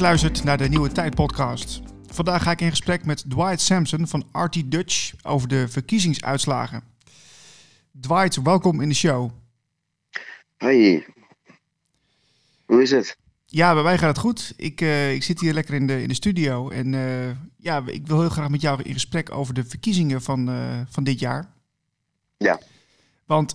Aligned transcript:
Je 0.00 0.06
luistert 0.06 0.44
naar 0.44 0.58
de 0.58 0.68
Nieuwe 0.68 0.92
Tijd 0.92 1.14
podcast. 1.14 1.80
Vandaag 2.06 2.42
ga 2.42 2.50
ik 2.50 2.60
in 2.60 2.70
gesprek 2.70 3.04
met 3.04 3.30
Dwight 3.30 3.60
Sampson 3.60 4.06
van 4.06 4.26
RT 4.32 4.70
Dutch 4.70 5.12
over 5.22 5.48
de 5.48 5.68
verkiezingsuitslagen. 5.68 6.82
Dwight, 8.00 8.42
welkom 8.42 8.80
in 8.80 8.88
de 8.88 8.94
show. 8.94 9.30
Hoi. 10.56 11.04
Hoe 12.66 12.82
is 12.82 12.90
het? 12.90 13.16
Ja, 13.46 13.74
bij 13.74 13.82
mij 13.82 13.98
gaat 13.98 14.08
het 14.08 14.18
goed. 14.18 14.52
Ik, 14.56 14.80
uh, 14.80 15.12
ik 15.12 15.22
zit 15.22 15.40
hier 15.40 15.52
lekker 15.52 15.74
in 15.74 15.86
de, 15.86 16.02
in 16.02 16.08
de 16.08 16.14
studio 16.14 16.68
en 16.68 16.92
uh, 16.92 17.30
ja, 17.56 17.82
ik 17.86 18.06
wil 18.06 18.20
heel 18.20 18.28
graag 18.28 18.48
met 18.48 18.60
jou 18.60 18.82
in 18.82 18.92
gesprek 18.92 19.30
over 19.30 19.54
de 19.54 19.64
verkiezingen 19.64 20.22
van, 20.22 20.48
uh, 20.48 20.80
van 20.88 21.04
dit 21.04 21.18
jaar. 21.18 21.52
Ja. 22.36 22.60
Want 23.26 23.54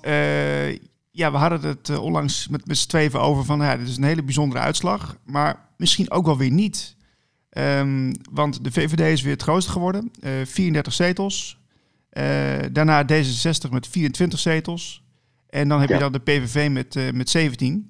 ja, 1.16 1.32
we 1.32 1.38
hadden 1.38 1.62
het 1.62 1.98
onlangs 1.98 2.48
met, 2.48 2.68
met 2.68 2.78
z'n 2.78 2.88
tweeën 2.88 3.14
over 3.14 3.46
van, 3.46 3.60
ja, 3.60 3.78
dit 3.78 3.88
is 3.88 3.98
een 3.98 4.04
hele 4.04 4.24
bijzondere 4.24 4.62
uitslag, 4.62 5.18
maar 5.26 5.70
misschien 5.78 6.12
ook 6.12 6.26
wel 6.26 6.38
weer 6.38 6.52
niet. 6.52 6.96
Um, 7.58 8.12
want 8.32 8.64
de 8.64 8.72
VVD 8.72 9.00
is 9.00 9.22
weer 9.22 9.34
het 9.34 9.42
grootste 9.42 9.72
geworden, 9.72 10.12
34 10.46 10.94
zetels. 10.94 11.60
daarna 12.72 13.04
D66 13.04 13.70
met 13.70 13.88
24 13.88 14.40
zetels. 14.40 15.04
En 15.50 15.68
dan 15.68 15.80
heb 15.80 15.90
ja. 15.90 15.96
je 15.96 16.02
dan 16.02 16.12
de 16.12 16.20
PVV 16.20 16.70
met, 16.70 17.14
met 17.14 17.30
17. 17.30 17.90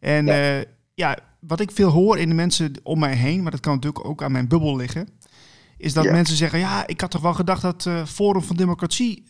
En 0.00 0.26
ja. 0.26 0.64
ja. 0.94 1.18
wat 1.40 1.60
ik 1.60 1.70
veel 1.70 1.90
hoor 1.90 2.18
in 2.18 2.28
de 2.28 2.34
mensen 2.34 2.72
om 2.82 2.98
mij 2.98 3.14
heen, 3.14 3.42
maar 3.42 3.50
dat 3.50 3.60
kan 3.60 3.74
natuurlijk 3.74 4.04
ook 4.04 4.22
aan 4.22 4.32
mijn 4.32 4.48
bubbel 4.48 4.76
liggen, 4.76 5.08
is 5.76 5.92
dat 5.92 6.10
mensen 6.10 6.36
zeggen: 6.36 6.58
Ja, 6.58 6.86
ik 6.86 7.00
had 7.00 7.10
toch 7.10 7.22
wel 7.22 7.34
gedacht 7.34 7.62
dat 7.62 7.88
Forum 8.06 8.42
van 8.42 8.56
Democratie 8.56 9.24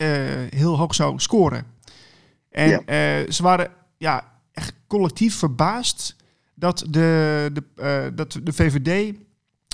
heel 0.50 0.78
hoog 0.78 0.94
zou 0.94 1.18
scoren. 1.18 1.75
En 2.56 2.68
ja. 2.68 3.20
uh, 3.22 3.30
ze 3.30 3.42
waren 3.42 3.72
ja, 3.96 4.40
echt 4.52 4.74
collectief 4.86 5.38
verbaasd 5.38 6.16
dat 6.54 6.86
de, 6.90 7.50
de, 7.52 8.12
dat 8.14 8.38
de 8.42 8.52
VVD 8.52 9.16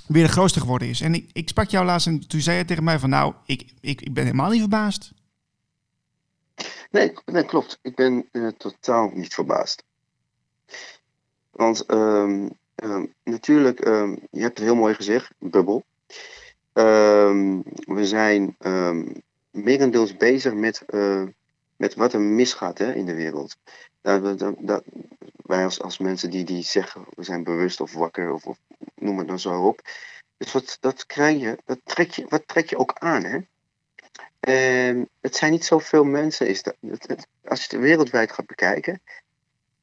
weer 0.07 0.25
de 0.25 0.33
grootste 0.33 0.61
geworden 0.61 0.89
is. 0.89 1.01
En 1.01 1.15
ik, 1.15 1.31
ik 1.33 1.49
sprak 1.49 1.69
jou 1.69 1.85
laatst 1.85 2.07
en 2.07 2.29
toen 2.29 2.41
zei 2.41 2.59
je 2.59 2.65
tegen 2.65 2.85
mij: 2.85 2.99
van 2.99 3.09
nou, 3.09 3.35
ik, 3.47 3.73
ik, 3.81 4.01
ik 4.01 4.15
ben 4.15 4.25
helemaal 4.25 4.51
niet 4.51 4.61
verbaasd. 4.61 5.13
Nee, 6.91 7.13
nee 7.25 7.45
klopt. 7.45 7.79
Ik 7.83 7.95
ben 7.95 8.27
totaal 8.57 9.11
niet 9.15 9.35
verbaasd. 9.35 9.85
Want 11.51 11.91
um, 11.91 12.51
um, 12.75 13.13
natuurlijk, 13.25 13.87
um, 13.87 14.19
je 14.31 14.41
hebt 14.41 14.59
het 14.59 14.67
heel 14.67 14.77
mooi 14.77 14.95
gezegd, 14.95 15.31
bubbel. 15.39 15.85
we 16.73 18.01
zijn 18.07 18.57
merendeels 19.51 20.17
bezig 20.17 20.55
met, 20.55 20.85
met 21.83 21.95
wat 21.95 22.13
er 22.13 22.21
misgaat 22.21 22.79
hè, 22.79 22.95
in 22.95 23.07
de 23.07 23.15
wereld. 23.15 23.57
Dat, 24.01 24.83
wij 25.37 25.65
als, 25.65 25.83
als 25.83 25.99
mensen 25.99 26.31
die, 26.31 26.45
die 26.45 26.63
zeggen, 26.63 27.05
we 27.09 27.23
zijn 27.23 27.45
bewust 27.45 27.81
of 27.81 27.93
wakker 27.93 28.33
of, 28.33 28.45
noem 28.95 29.19
het 29.19 29.29
dan 29.29 29.39
zo 29.39 29.67
op. 29.67 29.81
Dus 30.37 30.53
wat, 30.53 30.77
dat, 30.81 31.07
krijg 31.07 31.41
je, 31.41 31.59
dat 31.65 31.79
trek 31.85 32.11
je, 32.11 32.27
wat 32.29 32.43
trek 32.47 32.71
je 32.71 32.79
ook 32.79 32.93
aan, 32.99 33.25
hè? 33.25 33.39
En 34.41 35.09
het 35.21 35.37
zijn 35.37 35.53
niet 35.53 35.65
zoveel 35.65 36.05
mensen, 36.05 36.49
is 36.49 36.63
dat, 36.63 36.77
als 37.45 37.65
je 37.65 37.77
het 37.77 37.85
wereldwijd 37.85 38.33
gaat 38.33 38.47
bekijken, 38.47 39.03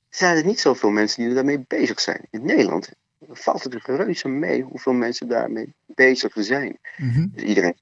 zijn 0.09 0.37
er 0.37 0.45
niet 0.45 0.59
zoveel 0.59 0.89
mensen 0.89 1.23
die 1.23 1.33
daarmee 1.33 1.65
bezig 1.67 1.99
zijn. 1.99 2.27
In 2.29 2.45
Nederland 2.45 2.89
valt 3.29 3.63
het 3.63 3.73
reuze 3.73 4.27
mee 4.27 4.61
hoeveel 4.61 4.93
mensen 4.93 5.27
daarmee 5.27 5.73
bezig 5.85 6.33
zijn. 6.35 6.79
Mm-hmm. 6.97 7.31
Dus 7.33 7.43
iedereen, 7.43 7.75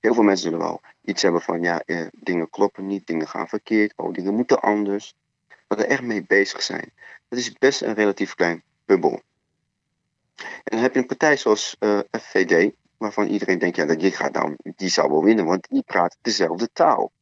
heel 0.00 0.14
veel 0.14 0.22
mensen 0.22 0.44
zullen 0.44 0.66
wel 0.66 0.80
iets 1.04 1.22
hebben 1.22 1.40
van, 1.40 1.62
ja, 1.62 1.80
eh, 1.80 2.06
dingen 2.12 2.50
kloppen 2.50 2.86
niet, 2.86 3.06
dingen 3.06 3.28
gaan 3.28 3.48
verkeerd, 3.48 3.92
oh, 3.96 4.12
dingen 4.12 4.34
moeten 4.34 4.60
anders. 4.60 5.14
Maar 5.68 5.78
er 5.78 5.86
echt 5.86 6.02
mee 6.02 6.24
bezig 6.26 6.62
zijn. 6.62 6.92
Dat 7.28 7.38
is 7.38 7.52
best 7.52 7.82
een 7.82 7.94
relatief 7.94 8.34
klein 8.34 8.62
bubbel. 8.84 9.22
En 10.36 10.62
dan 10.64 10.80
heb 10.80 10.94
je 10.94 11.00
een 11.00 11.06
partij 11.06 11.36
zoals 11.36 11.76
uh, 11.80 11.98
FVD, 12.10 12.72
waarvan 12.96 13.26
iedereen 13.26 13.58
denkt, 13.58 13.76
ja, 13.76 13.84
die, 13.84 14.12
gaat 14.12 14.34
dan, 14.34 14.56
die 14.62 14.88
zou 14.88 15.10
wel 15.10 15.24
winnen, 15.24 15.44
want 15.44 15.66
die 15.70 15.82
praat 15.82 16.16
dezelfde 16.20 16.68
taal. 16.72 17.12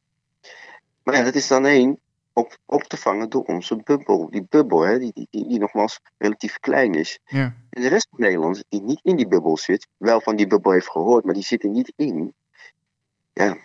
Maar 1.03 1.15
ja, 1.15 1.23
dat 1.23 1.35
is 1.35 1.47
dan 1.47 1.65
één 1.65 1.99
op, 2.35 2.57
op 2.65 2.83
te 2.83 2.97
vangen 2.97 3.29
door 3.29 3.43
onze 3.43 3.75
bubbel. 3.75 4.29
Die 4.29 4.45
bubbel, 4.49 4.81
hè, 4.81 4.99
die, 4.99 5.11
die, 5.13 5.27
die, 5.29 5.47
die 5.47 5.59
nogmaals 5.59 5.99
relatief 6.17 6.59
klein 6.59 6.93
is. 6.93 7.19
Ja. 7.25 7.55
En 7.69 7.81
de 7.81 7.87
rest 7.87 8.07
van 8.09 8.19
Nederland, 8.19 8.63
die 8.69 8.81
niet 8.81 8.99
in 9.03 9.15
die 9.15 9.27
bubbel 9.27 9.57
zit, 9.57 9.87
wel 9.97 10.21
van 10.21 10.35
die 10.35 10.47
bubbel 10.47 10.71
heeft 10.71 10.89
gehoord, 10.89 11.23
maar 11.23 11.33
die 11.33 11.43
zit 11.43 11.63
er 11.63 11.69
niet 11.69 11.93
in. 11.95 12.33
Ja, 13.33 13.57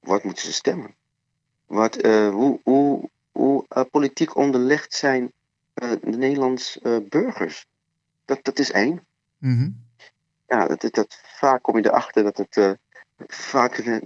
wat 0.00 0.24
moeten 0.24 0.44
ze 0.44 0.52
stemmen? 0.52 0.94
Wat, 1.66 2.04
uh, 2.04 2.28
hoe 2.28 2.60
hoe, 2.62 3.10
hoe 3.32 3.64
uh, 3.76 3.84
politiek 3.90 4.36
onderlegd 4.36 4.94
zijn 4.94 5.32
uh, 5.74 5.90
de 6.02 6.16
Nederlandse 6.16 7.04
burgers? 7.08 7.66
Dat, 8.24 8.38
dat 8.42 8.58
is 8.58 8.70
één. 8.70 9.06
Mm-hmm. 9.38 9.82
Ja, 10.46 10.66
dat, 10.66 10.80
dat, 10.80 10.94
dat, 10.94 11.20
vaak 11.22 11.62
kom 11.62 11.76
je 11.76 11.86
erachter 11.86 12.22
dat 12.22 12.36
het 12.36 12.78
vaak 13.26 13.82
0,0 13.82 13.98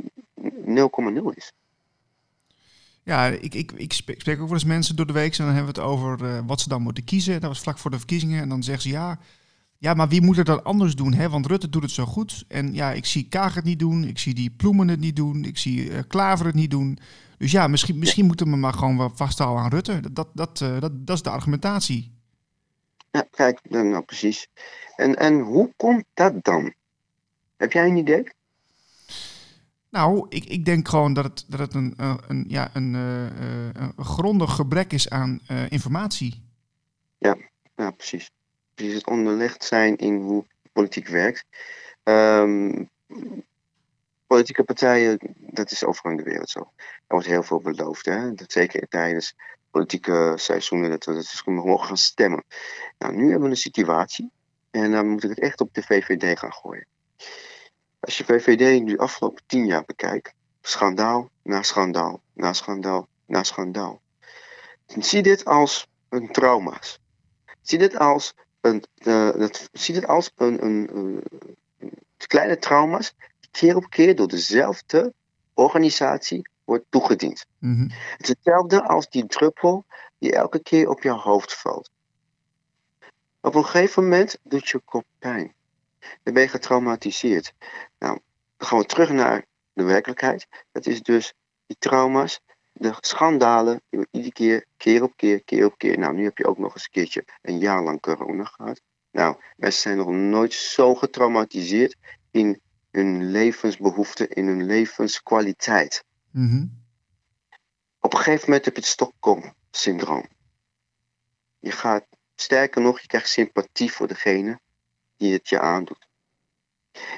is. 1.34 1.52
Ja, 3.08 3.26
ik, 3.26 3.54
ik, 3.54 3.72
ik 3.72 3.92
spreek 3.92 4.40
ook 4.40 4.46
wel 4.46 4.52
eens 4.52 4.64
mensen 4.64 4.96
door 4.96 5.06
de 5.06 5.12
week 5.12 5.38
en 5.38 5.44
dan 5.44 5.54
hebben 5.54 5.74
we 5.74 5.80
het 5.80 5.90
over 5.90 6.22
uh, 6.22 6.38
wat 6.46 6.60
ze 6.60 6.68
dan 6.68 6.82
moeten 6.82 7.04
kiezen. 7.04 7.40
Dat 7.40 7.50
was 7.50 7.60
vlak 7.60 7.78
voor 7.78 7.90
de 7.90 7.96
verkiezingen 7.96 8.42
en 8.42 8.48
dan 8.48 8.62
zeggen 8.62 8.82
ze 8.82 8.88
ja, 8.88 9.18
ja, 9.78 9.94
maar 9.94 10.08
wie 10.08 10.22
moet 10.22 10.36
het 10.36 10.46
dan 10.46 10.64
anders 10.64 10.94
doen? 10.94 11.12
Hè? 11.12 11.28
Want 11.28 11.46
Rutte 11.46 11.68
doet 11.68 11.82
het 11.82 11.90
zo 11.90 12.04
goed. 12.04 12.44
En 12.48 12.74
ja, 12.74 12.92
ik 12.92 13.04
zie 13.06 13.28
Kaag 13.28 13.54
het 13.54 13.64
niet 13.64 13.78
doen, 13.78 14.04
ik 14.04 14.18
zie 14.18 14.34
die 14.34 14.50
Ploemen 14.50 14.88
het 14.88 15.00
niet 15.00 15.16
doen, 15.16 15.44
ik 15.44 15.58
zie 15.58 15.90
uh, 15.90 15.98
Klaver 16.08 16.46
het 16.46 16.54
niet 16.54 16.70
doen. 16.70 16.98
Dus 17.38 17.50
ja, 17.50 17.66
misschien, 17.66 17.98
misschien 17.98 18.26
moeten 18.26 18.50
we 18.50 18.56
maar 18.56 18.72
gewoon 18.72 19.16
vasthouden 19.16 19.62
aan 19.62 19.70
Rutte. 19.70 20.00
Dat, 20.00 20.14
dat, 20.14 20.28
dat, 20.32 20.60
uh, 20.60 20.80
dat, 20.80 21.06
dat 21.06 21.16
is 21.16 21.22
de 21.22 21.30
argumentatie. 21.30 22.12
Ja, 23.10 23.26
kijk, 23.30 23.60
nou 23.68 24.02
precies. 24.02 24.48
En, 24.96 25.16
en 25.16 25.40
hoe 25.40 25.72
komt 25.76 26.04
dat 26.14 26.44
dan? 26.44 26.74
Heb 27.56 27.72
jij 27.72 27.88
een 27.88 27.96
idee? 27.96 28.36
Nou, 29.90 30.26
ik, 30.28 30.44
ik 30.44 30.64
denk 30.64 30.88
gewoon 30.88 31.12
dat 31.12 31.24
het, 31.24 31.44
dat 31.48 31.60
het 31.60 31.74
een, 31.74 31.94
een, 32.26 32.44
ja, 32.48 32.70
een, 32.72 32.94
uh, 32.94 33.82
een 33.96 34.04
grondig 34.04 34.54
gebrek 34.54 34.92
is 34.92 35.10
aan 35.10 35.40
informatie. 35.68 36.42
Ja, 37.18 37.36
ja, 37.76 37.90
precies. 37.90 38.30
Precies 38.74 38.94
het 38.94 39.06
onderlegd 39.06 39.64
zijn 39.64 39.96
in 39.96 40.20
hoe 40.20 40.44
politiek 40.72 41.08
werkt. 41.08 41.44
Um, 42.02 42.90
politieke 44.26 44.64
partijen, 44.64 45.18
dat 45.36 45.70
is 45.70 45.84
overal 45.84 46.10
in 46.10 46.16
de 46.16 46.22
wereld 46.22 46.50
zo. 46.50 46.60
Er 46.76 46.84
wordt 47.06 47.26
heel 47.26 47.42
veel 47.42 47.60
beloofd. 47.60 48.04
Hè? 48.04 48.34
Dat 48.34 48.52
zeker 48.52 48.88
tijdens 48.88 49.34
politieke 49.70 50.32
seizoenen, 50.36 50.90
dat 50.90 51.04
we, 51.04 51.12
dat 51.12 51.42
we 51.44 51.50
mogen 51.50 51.86
gaan 51.86 51.96
stemmen. 51.96 52.44
Nou, 52.98 53.14
nu 53.14 53.22
hebben 53.22 53.42
we 53.42 53.48
een 53.48 53.56
situatie. 53.56 54.30
En 54.70 54.90
dan 54.90 55.08
moet 55.08 55.24
ik 55.24 55.30
het 55.30 55.40
echt 55.40 55.60
op 55.60 55.74
de 55.74 55.82
VVD 55.82 56.38
gaan 56.38 56.52
gooien. 56.52 56.86
Als 58.00 58.18
je 58.18 58.24
VVD 58.24 58.82
nu 58.82 58.92
de 58.92 58.98
afgelopen 58.98 59.42
tien 59.46 59.66
jaar 59.66 59.84
bekijkt, 59.84 60.34
schandaal 60.60 61.30
na 61.42 61.62
schandaal, 61.62 62.20
na 62.32 62.52
schandaal, 62.52 63.08
na 63.26 63.42
schandaal. 63.42 64.00
Zie 64.86 65.22
dit 65.22 65.44
als 65.44 65.86
een 66.08 66.32
trauma's. 66.32 67.00
Zie 67.62 67.78
dit 67.78 67.96
als 67.96 68.34
een, 68.60 68.84
uh, 68.98 69.32
dat, 69.32 69.68
zie 69.72 69.94
dit 69.94 70.06
als 70.06 70.30
een, 70.36 70.64
een, 70.64 70.96
een, 70.96 71.22
kleine 72.26 72.58
trauma's 72.58 73.14
die 73.40 73.50
keer 73.50 73.76
op 73.76 73.90
keer 73.90 74.16
door 74.16 74.28
dezelfde 74.28 75.12
organisatie 75.54 76.48
wordt 76.64 76.84
toegediend. 76.88 77.46
Mm-hmm. 77.58 77.90
Het 77.90 78.22
is 78.22 78.28
hetzelfde 78.28 78.82
als 78.82 79.08
die 79.08 79.26
druppel 79.26 79.84
die 80.18 80.32
elke 80.32 80.58
keer 80.58 80.88
op 80.88 81.02
je 81.02 81.10
hoofd 81.10 81.54
valt. 81.54 81.90
Op 83.40 83.54
een 83.54 83.64
gegeven 83.64 84.02
moment 84.02 84.38
doet 84.42 84.68
je 84.68 84.80
kop 84.84 85.04
pijn. 85.18 85.54
Dan 86.22 86.34
ben 86.34 86.42
je 86.42 86.48
getraumatiseerd. 86.48 87.54
Nou, 87.98 88.18
dan 88.56 88.68
gaan 88.68 88.78
we 88.78 88.84
terug 88.84 89.10
naar 89.10 89.44
de 89.72 89.82
werkelijkheid. 89.82 90.46
Dat 90.72 90.86
is 90.86 91.02
dus 91.02 91.34
die 91.66 91.76
trauma's, 91.78 92.40
de 92.72 92.94
schandalen, 93.00 93.82
die 93.90 94.00
we 94.00 94.08
iedere 94.10 94.32
keer, 94.32 94.64
keer 94.76 95.02
op 95.02 95.12
keer, 95.16 95.44
keer 95.44 95.64
op 95.64 95.78
keer. 95.78 95.98
Nou, 95.98 96.14
nu 96.14 96.24
heb 96.24 96.38
je 96.38 96.46
ook 96.46 96.58
nog 96.58 96.74
eens 96.74 96.84
een 96.84 96.90
keertje 96.90 97.24
een 97.42 97.58
jaar 97.58 97.82
lang 97.82 98.00
corona 98.00 98.44
gehad. 98.44 98.80
Nou, 99.10 99.36
mensen 99.56 99.82
zijn 99.82 99.96
nog 99.96 100.08
nooit 100.08 100.52
zo 100.52 100.94
getraumatiseerd 100.94 101.96
in 102.30 102.60
hun 102.90 103.30
levensbehoeften, 103.30 104.28
in 104.28 104.46
hun 104.46 104.64
levenskwaliteit. 104.66 106.04
Mm-hmm. 106.30 106.86
Op 108.00 108.12
een 108.12 108.18
gegeven 108.18 108.44
moment 108.46 108.64
heb 108.64 108.74
je 108.74 108.80
het 108.80 108.90
Stockholm-syndroom. 108.90 110.26
Je 111.58 111.70
gaat, 111.70 112.06
sterker 112.34 112.82
nog, 112.82 113.00
je 113.00 113.06
krijgt 113.06 113.28
sympathie 113.28 113.92
voor 113.92 114.08
degene 114.08 114.60
die 115.18 115.32
het 115.32 115.48
je 115.48 115.60
aandoet. 115.60 116.08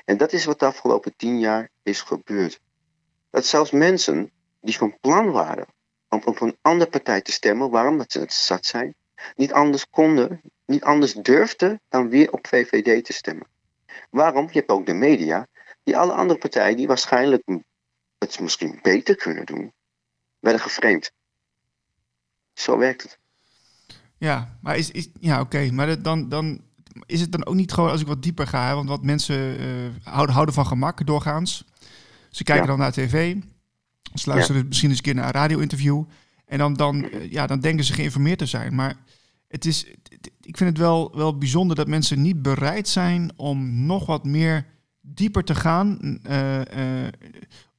En 0.05 0.17
dat 0.17 0.33
is 0.33 0.45
wat 0.45 0.59
de 0.59 0.67
afgelopen 0.67 1.17
tien 1.17 1.39
jaar 1.39 1.71
is 1.83 2.01
gebeurd. 2.01 2.61
Dat 3.31 3.47
zelfs 3.47 3.71
mensen 3.71 4.31
die 4.61 4.77
van 4.77 4.99
plan 5.01 5.31
waren 5.31 5.67
om 6.09 6.23
op 6.25 6.41
een 6.41 6.57
andere 6.63 6.91
partij 6.91 7.21
te 7.21 7.33
stemmen, 7.33 7.71
waarom 7.71 7.99
dat 7.99 8.13
ze 8.13 8.21
het 8.21 8.33
zat 8.33 8.67
zijn, 8.67 8.95
niet 9.37 9.53
anders 9.53 9.89
konden, 9.91 10.41
niet 10.67 10.85
anders 10.85 11.13
durfden 11.13 11.81
dan 11.89 12.09
weer 12.09 12.33
op 12.33 12.47
VVD 12.47 13.05
te 13.05 13.13
stemmen. 13.13 13.47
Waarom? 14.11 14.47
Je 14.47 14.59
hebt 14.59 14.71
ook 14.71 14.87
de 14.87 14.93
media, 14.93 15.47
die 15.83 15.97
alle 15.97 16.13
andere 16.13 16.39
partijen 16.39 16.77
die 16.77 16.87
waarschijnlijk 16.87 17.43
het 18.19 18.41
misschien 18.41 18.79
beter 18.83 19.17
kunnen 19.17 19.47
doen, 19.47 19.73
werden 20.39 20.61
geframed. 20.61 21.13
Zo 22.53 22.79
werkt 22.79 23.03
het. 23.03 23.19
Ja, 24.19 24.59
maar 24.63 24.77
is, 24.77 24.91
is 24.91 25.09
ja 25.21 25.41
oké, 25.41 25.71
maar 25.71 26.03
dan, 26.03 26.29
dan 26.29 26.70
is 27.07 27.21
het 27.21 27.33
dan 27.33 27.47
ook 27.47 27.55
niet 27.55 27.73
gewoon, 27.73 27.91
als 27.91 28.01
ik 28.01 28.07
wat 28.07 28.23
dieper 28.23 28.47
ga, 28.47 28.69
hè, 28.69 28.75
want 28.75 28.89
wat 28.89 29.03
mensen 29.03 29.59
eh, 29.59 29.67
houden, 30.03 30.35
houden 30.35 30.55
van 30.55 30.67
gemak 30.67 31.07
doorgaans. 31.07 31.65
Ze 32.31 32.45
kijken 32.45 32.65
Ja. 32.65 32.71
dan 32.71 32.79
naar 32.81 32.93
tv, 32.93 33.37
ze 34.15 34.31
luisteren 34.31 34.67
misschien 34.69 34.89
eens 34.89 34.99
een 34.99 35.05
keer 35.05 35.15
naar 35.15 35.25
een 35.25 35.31
radio-interview. 35.41 36.03
En 36.47 36.59
dan, 36.59 36.75
dan, 36.75 37.11
eh, 37.11 37.31
ja, 37.31 37.47
dan 37.47 37.61
denken 37.61 37.85
ze 37.85 37.93
geïnformeerd 37.93 38.39
te 38.39 38.47
zijn. 38.47 38.75
Maar 38.75 38.97
het 39.49 39.65
is, 39.65 39.87
het- 40.03 40.31
ik 40.41 40.57
vind 40.57 40.71
het 40.71 40.79
wel, 40.79 41.17
wel 41.17 41.39
bijzonder 41.39 41.77
dat 41.77 41.89
mensen 41.89 42.23
niet 42.23 42.43
bereid 42.43 42.89
zijn 42.89 43.31
om 43.37 43.87
nog 43.87 44.07
wat 44.07 44.25
meer 44.25 44.67
dieper 45.01 45.45
te 45.45 45.55
gaan. 45.55 46.19
eh, 46.23 47.05
eh, 47.07 47.13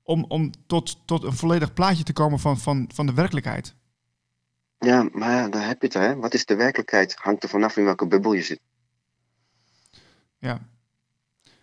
om 0.03 0.25
om 0.27 0.51
tot, 0.68 0.97
tot 1.06 1.23
een 1.23 1.33
volledig 1.33 1.73
plaatje 1.73 2.03
te 2.03 2.13
komen 2.13 2.39
van, 2.39 2.57
van, 2.59 2.89
van 2.94 3.06
de 3.06 3.13
werkelijkheid. 3.13 3.75
Ja, 4.77 5.09
maar 5.12 5.31
ja, 5.31 5.50
daar 5.50 5.68
heb 5.68 5.81
je 5.81 5.85
het, 5.88 5.95
hè. 5.95 6.15
Wat 6.15 6.33
is 6.33 6.45
de 6.45 6.56
werkelijkheid? 6.56 7.15
Hangt 7.19 7.44
er 7.44 7.50
vanaf 7.50 7.77
in 7.77 7.83
welke 7.83 8.07
bubbel 8.07 8.33
je 8.33 8.41
zit. 8.41 8.59
Ja, 10.42 10.62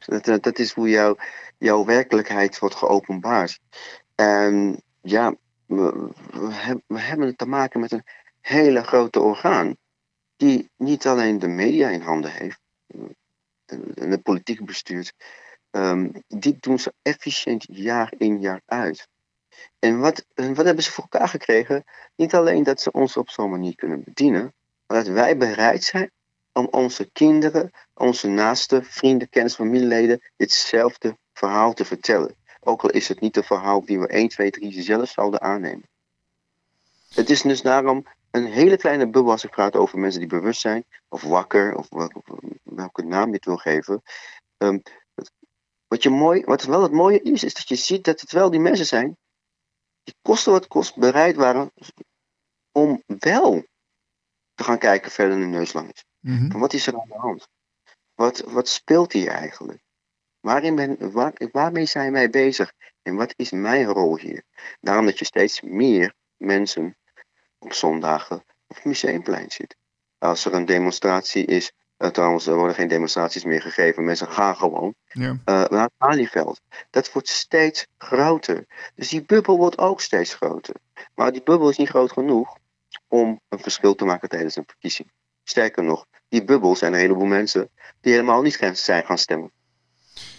Dat, 0.06 0.42
dat, 0.44 0.58
is 0.58 0.72
hoe 0.72 0.88
jouw, 0.88 1.16
jouw 1.58 1.84
werkelijkheid 1.84 2.58
wordt 2.58 2.74
geopenbaard. 2.74 3.60
En 4.14 4.82
ja, 5.02 5.34
we, 5.66 6.10
we, 6.30 6.52
heb- 6.52 6.82
we 6.86 7.00
hebben 7.00 7.36
te 7.36 7.46
maken 7.46 7.80
met 7.80 7.92
een 7.92 8.04
hele 8.40 8.82
grote 8.84 9.20
orgaan. 9.20 9.76
Die 10.36 10.70
niet 10.76 11.06
alleen 11.06 11.38
de 11.38 11.48
media 11.48 11.88
in 11.88 12.00
handen 12.02 12.32
heeft. 12.32 12.60
En 12.86 13.16
en 13.94 14.10
de 14.10 14.18
politiek 14.18 14.64
bestuurt. 14.66 15.14
ehm, 15.70 16.10
die 16.28 16.56
doen 16.60 16.78
ze 16.78 16.94
efficiënt 17.02 17.66
jaar 17.70 18.12
in 18.18 18.40
jaar 18.40 18.62
uit. 18.66 19.08
En 19.78 19.98
wat, 19.98 20.26
en 20.34 20.54
wat 20.54 20.66
hebben 20.66 20.84
ze 20.84 20.92
voor 20.92 21.06
elkaar 21.10 21.28
gekregen? 21.28 21.84
Niet 22.16 22.34
alleen 22.34 22.62
dat 22.62 22.80
ze 22.80 22.92
ons 22.92 23.16
op 23.16 23.30
zo'n 23.30 23.50
manier 23.50 23.74
kunnen 23.74 24.04
bedienen. 24.04 24.54
Maar 24.86 25.04
dat 25.04 25.14
wij 25.14 25.36
bereid 25.36 25.84
zijn 25.84 26.10
om 26.58 26.68
onze 26.70 27.10
kinderen 27.12 27.70
onze 27.94 28.28
naaste 28.28 28.82
vrienden, 28.82 29.28
kennis, 29.28 29.54
familieleden 29.54 30.20
ditzelfde 30.36 31.16
verhaal 31.32 31.72
te 31.72 31.84
vertellen. 31.84 32.36
Ook 32.60 32.82
al 32.82 32.90
is 32.90 33.08
het 33.08 33.20
niet 33.20 33.36
een 33.36 33.44
verhaal 33.44 33.84
die 33.84 33.98
we 33.98 34.06
1, 34.06 34.28
2, 34.28 34.50
3 34.50 34.82
zelf 34.82 35.10
zouden 35.10 35.40
aannemen. 35.40 35.88
Het 37.14 37.30
is 37.30 37.42
dus 37.42 37.62
daarom 37.62 38.06
een 38.30 38.46
hele 38.46 38.76
kleine 38.76 39.08
bubbel 39.08 39.30
als 39.30 39.44
ik 39.44 39.50
praat 39.50 39.76
over 39.76 39.98
mensen 39.98 40.20
die 40.20 40.28
bewust 40.28 40.60
zijn, 40.60 40.84
of 41.08 41.22
wakker, 41.22 41.74
of 41.74 41.86
wel- 41.90 42.22
welke 42.62 43.02
naam 43.02 43.28
je 43.28 43.34
het 43.34 43.44
wil 43.44 43.56
geven. 43.56 44.02
Ehm, 44.56 44.78
wat, 45.86 46.02
je 46.02 46.10
mooi, 46.10 46.44
wat 46.44 46.62
wel 46.62 46.82
het 46.82 46.92
mooie 46.92 47.22
is, 47.22 47.44
is 47.44 47.54
dat 47.54 47.68
je 47.68 47.76
ziet 47.76 48.04
dat 48.04 48.20
het 48.20 48.32
wel 48.32 48.50
die 48.50 48.60
mensen 48.60 48.86
zijn 48.86 49.16
die 50.02 50.14
kosten 50.22 50.52
wat 50.52 50.66
kost 50.66 50.96
bereid 50.96 51.36
waren 51.36 51.72
om 52.72 53.02
wel 53.06 53.64
te 54.54 54.64
gaan 54.64 54.78
kijken 54.78 55.10
verder 55.10 55.36
in 55.36 55.40
de 55.40 55.56
neuslang. 55.56 55.94
Van 56.50 56.60
Wat 56.60 56.72
is 56.72 56.86
er 56.86 57.00
aan 57.00 57.08
de 57.08 57.18
hand? 57.18 57.48
Wat, 58.14 58.40
wat 58.40 58.68
speelt 58.68 59.12
hier 59.12 59.28
eigenlijk? 59.28 59.82
Waarin 60.40 60.74
ben, 60.74 61.12
waar, 61.12 61.32
waarmee 61.52 61.86
zijn 61.86 62.12
wij 62.12 62.30
bezig? 62.30 62.72
En 63.02 63.14
wat 63.14 63.34
is 63.36 63.50
mijn 63.50 63.84
rol 63.84 64.18
hier? 64.18 64.42
Daarom 64.80 65.04
dat 65.04 65.18
je 65.18 65.24
steeds 65.24 65.60
meer 65.60 66.14
mensen 66.36 66.96
op 67.58 67.72
zondagen 67.72 68.36
op 68.66 68.76
het 68.76 68.84
museumplein 68.84 69.50
ziet. 69.50 69.76
Als 70.18 70.44
er 70.44 70.54
een 70.54 70.64
demonstratie 70.64 71.44
is, 71.44 71.72
eh, 71.96 72.08
trouwens, 72.08 72.46
er 72.46 72.56
worden 72.56 72.74
geen 72.74 72.88
demonstraties 72.88 73.44
meer 73.44 73.62
gegeven, 73.62 74.04
mensen 74.04 74.28
gaan 74.28 74.56
gewoon 74.56 74.94
ja. 75.06 75.36
eh, 75.44 75.64
naar 75.68 75.82
het 75.82 75.92
Malieveld. 75.98 76.60
Dat 76.90 77.12
wordt 77.12 77.28
steeds 77.28 77.86
groter. 77.98 78.66
Dus 78.94 79.08
die 79.08 79.24
bubbel 79.24 79.56
wordt 79.56 79.78
ook 79.78 80.00
steeds 80.00 80.34
groter. 80.34 80.74
Maar 81.14 81.32
die 81.32 81.42
bubbel 81.42 81.68
is 81.68 81.76
niet 81.76 81.88
groot 81.88 82.12
genoeg 82.12 82.56
om 83.08 83.40
een 83.48 83.58
verschil 83.58 83.94
te 83.94 84.04
maken 84.04 84.28
tijdens 84.28 84.56
een 84.56 84.66
verkiezing. 84.66 85.10
Sterker 85.48 85.84
nog, 85.84 86.06
die 86.28 86.44
bubbel 86.44 86.76
zijn 86.76 86.92
een 86.92 86.98
heleboel 86.98 87.26
mensen 87.26 87.70
die 88.00 88.12
helemaal 88.12 88.42
niet 88.42 88.72
zijn 88.72 89.04
gaan 89.04 89.18
stemmen. 89.18 89.50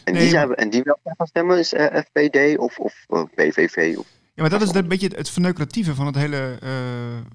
En, 0.03 0.13
Nee, 0.13 0.21
die, 0.21 0.31
zijn, 0.31 0.55
en 0.55 0.69
die 0.69 0.83
wel 0.83 0.99
zijn 1.03 1.15
gaan 1.17 1.27
stemmen 1.27 1.57
is 1.59 1.73
eh, 1.73 2.01
FPD 2.01 2.57
of, 2.57 2.79
of 2.79 3.05
eh, 3.07 3.23
PVV. 3.35 3.95
Of, 3.97 4.05
Ja, 4.33 4.41
maar 4.41 4.49
dat 4.49 4.61
is 4.61 4.73
een 4.73 4.87
beetje 4.87 5.07
het- 5.15 5.29
verneukeratieve 5.29 5.95
van, 5.95 6.05
het 6.05 6.15
hele, 6.15 6.57
eh, 6.61 6.69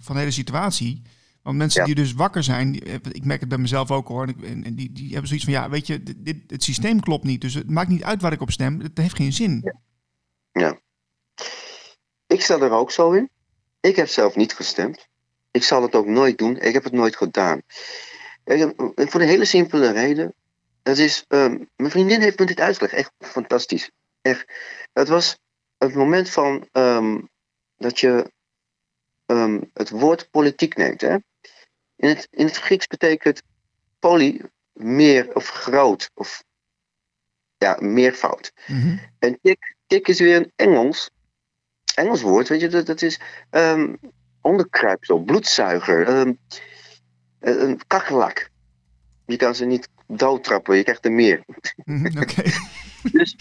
van 0.00 0.14
de 0.14 0.20
hele 0.20 0.30
situatie. 0.32 1.02
Want 1.42 1.56
mensen 1.56 1.80
Ja. 1.80 1.86
die 1.86 1.94
dus 1.94 2.12
wakker 2.12 2.42
zijn, 2.42 2.72
die- 2.72 2.82
ik 3.12 3.24
merk 3.24 3.40
het 3.40 3.48
bij 3.48 3.58
mezelf 3.58 3.90
ook 3.90 4.08
hoor, 4.08 4.28
en, 4.44 4.74
die, 4.74 4.92
die 4.92 5.08
hebben 5.10 5.26
zoiets 5.26 5.44
van, 5.44 5.54
ja, 5.54 5.70
weet 5.70 5.86
je, 5.86 6.02
dit, 6.16 6.36
het 6.46 6.62
systeem 6.62 7.00
klopt 7.00 7.24
niet. 7.24 7.40
Dus 7.40 7.54
het 7.54 7.70
maakt 7.70 7.88
niet 7.88 8.04
uit 8.04 8.22
waar 8.22 8.32
ik 8.32 8.40
op 8.40 8.50
stem, 8.50 8.80
het 8.80 8.98
heeft 8.98 9.16
geen 9.16 9.32
zin. 9.32 9.72
ik 12.26 12.40
sta 12.42 12.58
er 12.58 12.70
ook 12.70 12.90
zo 12.90 13.12
in. 13.12 13.30
Ik 13.80 13.96
heb 13.96 14.08
zelf 14.08 14.36
niet 14.36 14.52
gestemd. 14.54 15.08
Ik 15.54 15.64
zal 15.64 15.82
het 15.82 15.94
ook 15.94 16.06
nooit 16.06 16.38
doen. 16.38 16.56
Ik 16.56 16.72
heb 16.72 16.84
het 16.84 16.92
nooit 16.92 17.16
gedaan. 17.16 17.62
En 18.44 18.74
voor 18.96 19.20
de 19.20 19.26
hele 19.26 19.44
simpele 19.44 19.90
reden. 19.90 20.34
Dat 20.82 20.98
is, 20.98 21.24
ehm, 21.28 21.64
mijn 21.76 21.90
vriendin 21.90 22.20
heeft 22.20 22.38
me 22.38 22.46
dit 22.46 22.60
uitgelegd. 22.60 22.94
Echt 22.94 23.12
fantastisch. 23.18 23.90
Echt. 24.22 24.52
Dat 24.92 25.08
was 25.08 25.38
het 25.78 25.94
moment 25.94 26.30
van 26.30 26.68
ehm, 26.72 27.20
dat 27.76 28.00
je 28.00 28.32
ehm, 29.26 29.62
het 29.72 29.90
woord 29.90 30.30
politiek 30.30 30.76
neemt. 30.76 31.00
Hè? 31.00 31.16
In, 31.96 32.08
het, 32.08 32.28
in 32.30 32.46
het 32.46 32.56
Grieks 32.56 32.86
betekent 32.86 33.42
poly 33.98 34.40
meer 34.72 35.34
of 35.34 35.48
groot. 35.48 36.10
Of 36.14 36.44
ja, 37.56 37.76
meervoud. 37.80 38.52
Mhm. 38.66 38.96
En 39.18 39.38
tik, 39.42 39.76
tik 39.86 40.08
is 40.08 40.18
weer 40.18 40.36
een 40.36 40.52
Engels, 40.56 41.10
Engels 41.94 42.22
woord, 42.22 42.48
weet 42.48 42.60
je, 42.60 42.68
dat, 42.68 42.86
dat 42.86 43.02
is 43.02 43.20
onderkruipsel, 44.44 45.18
bloedzuiger, 45.18 46.06
ehm, 46.06 46.32
een 47.40 47.62
een 47.62 47.80
kakkelak. 47.86 48.50
Je 49.26 49.36
kan 49.36 49.54
ze 49.54 49.64
niet 49.64 49.88
doodtrappen, 50.06 50.76
je 50.76 50.82
krijgt 50.82 51.04
er 51.04 51.12
meer. 51.12 51.44
Mhm, 51.84 52.18
Oké. 52.18 52.42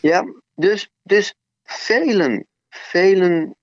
Ja, 0.00 0.24
dus, 0.54 0.90
dus 1.02 1.34
velen, 1.62 2.46
velen 2.68 3.56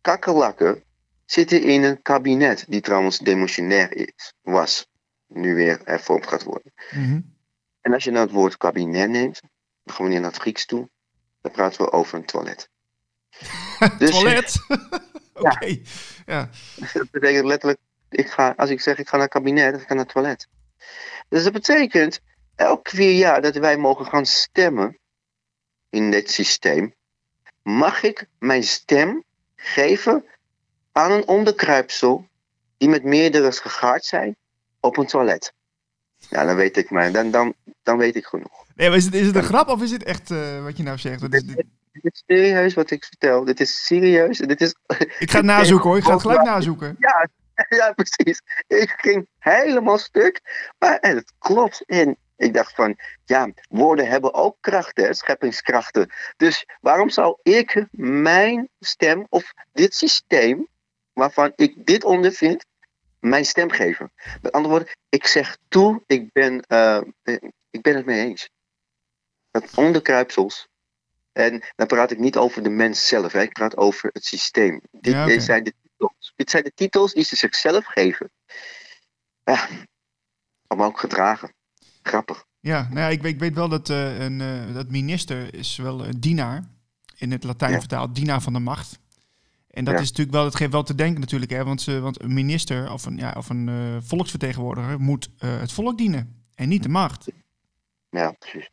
kakkelakken 0.00 0.82
zitten 1.24 1.62
in 1.62 1.82
een 1.82 2.02
kabinet, 2.02 2.64
die 2.68 2.80
trouwens 2.80 3.18
demotionair 3.18 3.96
is, 3.96 4.34
was, 4.42 4.86
nu 5.26 5.54
weer 5.54 5.80
hervormd 5.84 6.26
gaat 6.26 6.42
worden. 6.42 6.72
Mhm. 6.90 7.20
En 7.80 7.92
als 7.92 8.04
je 8.04 8.10
nou 8.10 8.24
het 8.24 8.34
woord 8.34 8.56
kabinet 8.56 9.08
neemt, 9.08 9.40
dan 9.84 9.94
gaan 9.94 10.08
we 10.08 10.12
naar 10.12 10.30
het 10.30 10.40
Grieks 10.40 10.66
toe, 10.66 10.88
dan 11.40 11.52
praten 11.52 11.84
we 11.84 11.92
over 11.92 12.18
een 12.18 12.24
toilet. 12.24 12.68
Dus- 13.98 14.10
Toilet. 14.10 14.56
Oké. 15.40 15.78
Ja. 16.26 16.50
Dat 16.92 17.10
betekent 17.10 17.44
letterlijk, 17.44 17.80
ik 18.10 18.30
ga, 18.30 18.54
als 18.56 18.70
ik 18.70 18.80
zeg 18.80 18.98
ik 18.98 19.08
ga 19.08 19.16
naar 19.16 19.24
het 19.24 19.34
kabinet, 19.34 19.70
dan 19.70 19.78
ga 19.80 19.82
ik 19.82 19.88
naar 19.88 19.98
het 19.98 20.08
toilet. 20.08 20.48
Dus 21.28 21.44
dat 21.44 21.52
betekent, 21.52 22.20
elk 22.54 22.88
vier 22.88 23.12
jaar 23.12 23.42
dat 23.42 23.56
wij 23.56 23.76
mogen 23.76 24.06
gaan 24.06 24.26
stemmen 24.26 24.98
in 25.90 26.10
dit 26.10 26.30
systeem, 26.30 26.94
mag 27.62 28.02
ik 28.02 28.26
mijn 28.38 28.62
stem 28.62 29.24
geven 29.56 30.24
aan 30.92 31.12
een 31.12 31.26
onderkruipsel 31.26 32.28
die 32.76 32.88
met 32.88 33.04
meerdere 33.04 33.52
gegaard 33.52 34.04
zijn 34.04 34.36
op 34.80 34.96
een 34.96 35.06
toilet. 35.06 35.52
Ja, 36.18 36.44
dan 36.44 36.56
weet 36.56 36.76
ik, 36.76 36.90
maar 36.90 37.12
dan, 37.12 37.30
dan, 37.30 37.54
dan 37.82 37.96
weet 37.98 38.16
ik 38.16 38.24
genoeg. 38.24 38.64
Nee, 38.74 38.88
maar 38.88 38.96
is 38.96 39.04
het, 39.04 39.14
is 39.14 39.26
het 39.26 39.36
een 39.36 39.42
grap 39.42 39.68
of 39.68 39.82
is 39.82 39.90
het 39.90 40.02
echt 40.02 40.30
eh, 40.30 40.62
wat 40.62 40.76
je 40.76 40.82
nou 40.82 40.98
zegt? 40.98 41.30
Dit- 41.30 41.64
Dit 42.02 42.14
is 42.14 42.22
serieus 42.26 42.74
wat 42.74 42.90
ik 42.90 43.04
vertel. 43.04 43.44
Dit 43.44 43.60
is 43.60 43.84
serieus. 43.86 44.38
Dit 44.38 44.60
is, 44.60 44.74
ik 45.18 45.30
ga 45.30 45.36
het 45.36 45.46
nazoeken 45.46 45.88
hoor, 45.88 45.98
ik 45.98 46.04
ga 46.04 46.12
het 46.12 46.20
gelijk 46.20 46.42
nazoeken. 46.42 46.96
Ja, 46.98 47.28
ja, 47.78 47.92
precies. 47.92 48.42
Ik 48.66 48.94
ging 48.96 49.28
helemaal 49.38 49.98
stuk. 49.98 50.40
Maar 50.78 50.98
en 50.98 51.16
het 51.16 51.32
klopt. 51.38 51.84
En 51.86 52.16
ik 52.36 52.54
dacht 52.54 52.74
van, 52.74 52.98
ja, 53.24 53.50
woorden 53.68 54.08
hebben 54.08 54.34
ook 54.34 54.56
krachten, 54.60 55.14
scheppingskrachten. 55.14 56.10
Dus 56.36 56.66
waarom 56.80 57.10
zou 57.10 57.38
ik 57.42 57.86
mijn 57.90 58.68
stem 58.80 59.26
of 59.28 59.52
dit 59.72 59.94
systeem, 59.94 60.68
waarvan 61.12 61.52
ik 61.56 61.86
dit 61.86 62.04
ondervind, 62.04 62.64
mijn 63.20 63.44
stem 63.44 63.70
geven? 63.70 64.12
Met 64.42 64.52
andere 64.52 64.74
woorden, 64.74 64.96
ik 65.08 65.26
zeg 65.26 65.58
toe, 65.68 66.02
ik 66.06 66.32
ben, 66.32 66.60
eh, 66.60 67.00
ik 67.70 67.82
ben 67.82 67.96
het 67.96 68.06
mee 68.06 68.26
eens. 68.26 68.50
Dat 69.50 69.74
onderkruipsels. 69.74 70.68
En 71.38 71.62
dan 71.76 71.86
praat 71.86 72.10
ik 72.10 72.18
niet 72.18 72.36
over 72.36 72.62
de 72.62 72.68
mens 72.68 73.08
zelf, 73.08 73.32
hè. 73.32 73.42
ik 73.42 73.52
praat 73.52 73.76
over 73.76 74.10
het 74.12 74.24
systeem. 74.24 74.80
Dit 74.90 75.12
Ja, 75.12 75.40
zijn 75.40 75.64
de 75.64 75.74
titels. 75.82 76.32
Dit 76.36 76.50
zijn 76.50 76.62
de 76.62 76.72
titels 76.74 77.12
die 77.12 77.24
ze 77.24 77.36
zichzelf 77.36 77.84
geven. 77.84 78.30
Ja, 79.44 79.68
maar 80.76 80.86
ook 80.86 81.00
gedragen. 81.00 81.54
Grappig. 82.02 82.44
Ja, 82.60 82.82
nou 82.82 83.00
ja, 83.00 83.08
ik, 83.08 83.22
weet, 83.22 83.32
ik 83.32 83.38
weet 83.40 83.54
wel 83.54 83.68
dat 83.68 83.90
eh, 83.90 84.18
een 84.18 84.40
eh, 84.40 84.74
dat 84.74 84.90
minister 84.90 85.54
is 85.54 85.76
wel 85.76 86.06
een 86.06 86.20
dienaar, 86.20 86.64
in 87.16 87.32
het 87.32 87.44
Latijn 87.44 87.72
Ja. 87.72 87.78
vertaald, 87.78 88.14
dienaar 88.14 88.42
van 88.42 88.52
de 88.52 88.58
macht. 88.58 88.98
En 89.70 89.84
dat 89.84 89.94
Ja. 89.94 90.00
is 90.00 90.08
natuurlijk 90.08 90.36
wel, 90.36 90.44
dat 90.44 90.56
geeft 90.56 90.72
wel 90.72 90.82
te 90.82 90.94
denken 90.94 91.20
natuurlijk, 91.20 91.50
hè, 91.50 91.64
want, 91.64 91.82
ze, 91.82 92.00
want 92.00 92.22
een 92.22 92.34
minister 92.34 92.92
of 92.92 93.04
een, 93.04 93.16
ja, 93.16 93.34
of 93.36 93.48
een 93.48 93.68
eh, 93.68 93.96
volksvertegenwoordiger 94.00 95.00
moet 95.00 95.30
het 95.36 95.72
volk 95.72 95.98
dienen 95.98 96.44
en 96.54 96.68
niet 96.68 96.82
de 96.82 96.88
macht. 96.88 97.28
Ja, 98.10 98.30
precies. 98.30 98.68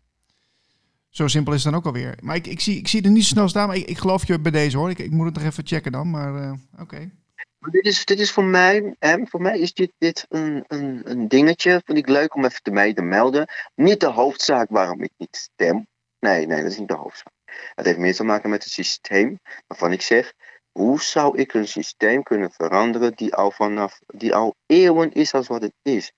Zo 1.16 1.28
simpel 1.28 1.54
is 1.54 1.64
het 1.64 1.72
dan 1.72 1.82
ook 1.82 1.88
alweer. 1.88 2.18
Maar 2.22 2.36
ik, 2.36 2.48
ik, 2.48 2.60
zie, 2.60 2.78
ik 2.78 2.88
zie 2.88 3.04
er 3.04 3.10
niet 3.10 3.24
zo 3.24 3.30
snel 3.30 3.48
staan, 3.48 3.68
maar 3.68 3.76
ik, 3.76 3.90
ik 3.90 3.98
geloof 3.98 4.28
je 4.28 4.40
bij 4.40 4.52
deze 4.52 4.78
hoor. 4.78 4.90
Ik, 4.90 5.00
ik 5.00 5.12
moet 5.12 5.26
het 5.26 5.36
nog 5.36 5.44
even 5.44 5.66
checken 5.66 5.92
dan, 5.92 6.10
maar 6.10 6.36
eh, 6.36 6.54
oké. 6.80 7.12
Dit 7.60 7.86
is, 7.86 8.06
dit 8.06 8.20
is 8.20 8.32
voor 8.32 8.44
mij, 8.44 8.96
hè, 9.00 9.26
voor 9.26 9.42
mij 9.42 9.60
is 9.60 9.74
dit, 9.74 9.92
dit 9.98 10.26
een, 10.30 10.64
een, 10.68 11.02
een 11.12 11.28
dingetje. 11.28 11.82
Vind 11.86 11.98
ik 11.98 12.08
leuk 12.08 12.36
om 12.36 12.46
even 12.46 12.62
te 12.62 12.72
mee 12.72 12.94
te 12.94 13.02
melden. 13.02 13.48
Niet 13.76 14.00
de 14.00 14.10
hoofdzaak 14.10 14.70
waarom 14.70 15.02
ik 15.02 15.12
niet 15.18 15.36
stem. 15.36 15.88
Nee, 16.20 16.46
nee, 16.48 16.62
dat 16.62 16.72
is 16.72 16.78
niet 16.78 16.88
de 16.88 16.94
hoofdzaak. 16.94 17.34
Het 17.76 17.86
heeft 17.86 17.98
meer 17.98 18.16
te 18.16 18.24
maken 18.24 18.50
met 18.50 18.64
het 18.64 18.74
systeem 18.74 19.40
waarvan 19.68 19.92
ik 19.92 20.02
zeg, 20.02 20.34
hoe 20.72 21.02
zou 21.02 21.38
ik 21.38 21.54
een 21.54 21.68
systeem 21.68 22.24
kunnen 22.24 22.52
veranderen 22.52 23.16
die 23.16 23.36
al 23.36 23.52
vanaf, 23.52 24.00
die 24.08 24.36
al 24.36 24.56
eeuwen 24.66 25.12
is 25.12 25.34
als 25.34 25.48
wat 25.48 25.62
het 25.62 25.76
is? 25.82 26.12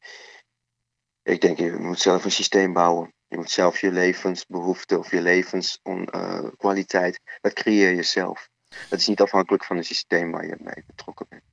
Ik 1.23 1.41
denk, 1.41 1.57
je 1.57 1.71
moet 1.71 1.99
zelf 1.99 2.25
een 2.25 2.31
systeem 2.31 2.73
bouwen. 2.73 3.15
Je 3.27 3.37
moet 3.37 3.49
zelf 3.49 3.79
je 3.79 3.91
levensbehoeften 3.91 4.99
of 4.99 5.11
je 5.11 5.21
levenskwaliteit, 5.21 7.19
uh, 7.25 7.35
dat 7.41 7.53
creëer 7.53 7.95
je 7.95 8.03
zelf. 8.03 8.49
Dat 8.89 8.99
is 8.99 9.07
niet 9.07 9.21
afhankelijk 9.21 9.63
van 9.63 9.77
het 9.77 9.85
systeem 9.85 10.31
waar 10.31 10.45
je 10.45 10.55
mee 10.59 10.83
betrokken 10.87 11.25
bent. 11.29 11.43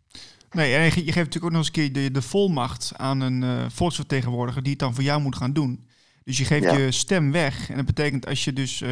Nee, 0.50 0.74
en 0.74 0.84
je 0.84 0.90
geeft 0.90 1.06
natuurlijk 1.06 1.44
ook 1.44 1.50
nog 1.50 1.58
eens 1.58 1.66
een 1.66 1.72
keer 1.72 1.92
de, 1.92 2.10
de 2.10 2.22
volmacht 2.22 2.92
aan 2.96 3.20
een 3.20 3.42
uh, 3.42 3.64
volksvertegenwoordiger 3.68 4.62
die 4.62 4.70
het 4.70 4.80
dan 4.80 4.94
voor 4.94 5.04
jou 5.04 5.20
moet 5.20 5.36
gaan 5.36 5.52
doen. 5.52 5.88
Dus 6.24 6.38
je 6.38 6.44
geeft 6.44 6.70
je 6.76 6.90
stem 6.90 7.32
weg. 7.32 7.70
En 7.70 7.76
dat 7.76 7.84
betekent 7.84 8.26
als 8.26 8.44
je 8.44 8.52
dus 8.52 8.80
uh, 8.80 8.90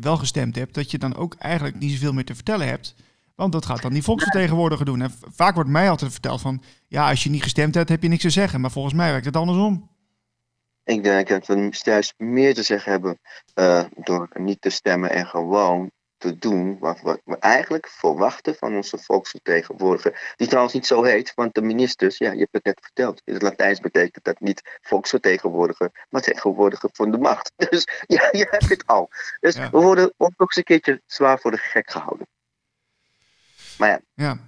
wel 0.00 0.16
gestemd 0.16 0.56
hebt, 0.56 0.74
dat 0.74 0.90
je 0.90 0.98
dan 0.98 1.16
ook 1.16 1.34
eigenlijk 1.34 1.78
niet 1.78 1.92
zoveel 1.92 2.12
meer 2.12 2.24
te 2.24 2.34
vertellen 2.34 2.66
hebt. 2.66 2.94
Want 3.34 3.52
dat 3.52 3.66
gaat 3.66 3.82
dan 3.82 3.92
die 3.92 4.02
volksvertegenwoordiger 4.02 4.84
doen. 4.84 5.02
En 5.02 5.12
vaak 5.34 5.54
wordt 5.54 5.70
mij 5.70 5.90
altijd 5.90 6.12
verteld 6.12 6.40
van, 6.40 6.62
ja, 6.88 7.08
als 7.08 7.22
je 7.22 7.30
niet 7.30 7.42
gestemd 7.42 7.74
hebt, 7.74 7.88
heb 7.88 8.02
je 8.02 8.08
niks 8.08 8.22
te 8.22 8.30
zeggen. 8.30 8.60
Maar 8.60 8.70
volgens 8.70 8.94
mij 8.94 9.10
werkt 9.10 9.26
het 9.26 9.36
andersom. 9.36 9.89
Ik 10.84 11.02
denk 11.02 11.28
dat 11.28 11.46
we 11.46 11.68
juist 11.82 12.14
meer 12.16 12.54
te 12.54 12.62
zeggen 12.62 12.92
hebben 12.92 13.18
uh, 13.54 13.84
door 13.96 14.28
niet 14.34 14.60
te 14.60 14.70
stemmen 14.70 15.10
en 15.10 15.26
gewoon 15.26 15.90
te 16.20 16.38
doen 16.38 16.78
wat 16.78 17.00
we 17.00 17.36
eigenlijk 17.38 17.88
verwachten 17.88 18.54
van 18.54 18.76
onze 18.76 18.98
volksvertegenwoordiger. 18.98 20.34
Die 20.36 20.46
trouwens 20.46 20.74
niet 20.74 20.86
zo 20.86 21.02
heet, 21.02 21.32
want 21.34 21.54
de 21.54 21.62
ministers, 21.62 22.18
ja, 22.18 22.32
je 22.32 22.38
hebt 22.38 22.52
het 22.52 22.64
net 22.64 22.80
verteld. 22.82 23.22
In 23.24 23.32
het 23.32 23.42
Latijns 23.42 23.80
betekent 23.80 24.24
dat 24.24 24.40
niet 24.40 24.78
volksvertegenwoordiger, 24.80 26.06
maar 26.08 26.22
tegenwoordiger 26.22 26.90
van 26.92 27.10
de 27.10 27.18
macht. 27.18 27.52
Dus 27.70 27.86
ja, 28.06 28.28
je 28.32 28.46
hebt 28.50 28.68
het 28.68 28.86
al. 28.86 29.10
Dus 29.40 29.56
we 29.56 29.70
worden 29.70 30.12
ook 30.16 30.32
nog 30.36 30.48
eens 30.48 30.56
een 30.56 30.62
keertje 30.62 31.02
zwaar 31.06 31.38
voor 31.38 31.50
de 31.50 31.56
gek 31.56 31.90
gehouden. 31.90 32.26
Maar 33.78 33.88
ja. 33.88 34.00
ja. 34.14 34.38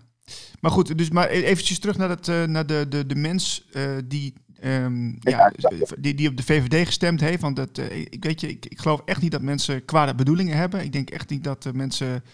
Maar 0.60 0.70
goed, 0.70 0.98
dus 0.98 1.10
maar 1.10 1.30
e-, 1.30 1.42
eventjes 1.42 1.78
terug 1.78 1.96
naar, 1.96 2.08
het, 2.08 2.26
uh, 2.26 2.44
naar 2.44 2.66
de, 2.66 2.86
de, 2.88 3.06
de 3.06 3.14
mens 3.14 3.68
uh, 3.72 3.98
die 4.04 4.34
Um, 4.64 5.16
ja, 5.20 5.52
die, 5.98 6.14
die 6.14 6.28
op 6.28 6.36
de 6.36 6.42
VVD 6.42 6.86
gestemd 6.86 7.20
heeft. 7.20 7.40
Want 7.40 7.56
dat, 7.56 7.78
uh, 7.78 7.96
ik, 7.96 8.24
weet 8.24 8.40
je, 8.40 8.48
ik, 8.48 8.66
ik 8.66 8.80
geloof 8.80 9.02
echt 9.04 9.20
niet 9.20 9.30
dat 9.32 9.42
mensen 9.42 9.84
kwade 9.84 10.14
bedoelingen 10.14 10.56
hebben. 10.56 10.84
Ik 10.84 10.92
denk 10.92 11.10
echt 11.10 11.30
niet 11.30 11.44
dat 11.44 11.64
uh, 11.64 11.72
mensen 11.72 12.24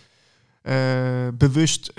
uh, 0.62 1.28
bewust 1.35 1.92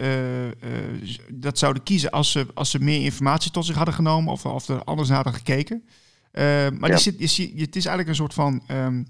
dat 1.30 1.58
zouden 1.58 1.84
kiezen 1.84 2.10
als 2.10 2.32
ze, 2.32 2.48
als 2.54 2.72
ze 2.72 2.80
meer 2.80 3.04
informatie 3.04 3.52
tot 3.52 3.66
zich 3.66 3.76
hadden 3.76 3.94
genomen 3.94 4.34
of, 4.34 4.46
of 4.46 4.68
er 4.68 4.84
anders 4.84 5.08
naar 5.08 5.24
hadden 5.24 5.34
gekeken. 5.34 5.84
maar 6.32 6.72
ja. 6.72 6.88
die 6.88 6.98
zit, 6.98 7.20
is, 7.20 7.38
het 7.38 7.76
is 7.76 7.86
eigenlijk 7.86 8.08
een 8.08 8.16
soort 8.16 8.34
van. 8.34 8.64
Um, 8.72 9.08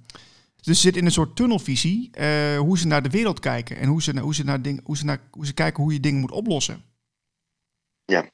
ze 0.56 0.74
zit 0.74 0.98
in 0.98 1.06
een 1.06 1.12
soort 1.12 1.36
tunnelvisie 1.36 2.12
hoe 2.58 2.78
ze 2.78 2.88
naar 2.88 3.04
de 3.04 3.10
wereld 3.10 3.40
kijken 3.40 3.78
en 3.78 3.88
hoe 3.88 4.02
ze, 4.02 4.20
hoe, 4.20 4.36
ze 4.36 4.44
naar 4.44 4.62
ding, 4.62 4.82
hoe, 4.84 4.98
ze 4.98 5.06
naar, 5.06 5.20
hoe 5.32 5.46
ze 5.46 5.54
kijken 5.54 5.84
hoe 5.84 5.94
je 5.94 6.00
dingen 6.00 6.20
moet 6.20 6.32
oplossen. 6.32 6.82
Ja, 8.06 8.30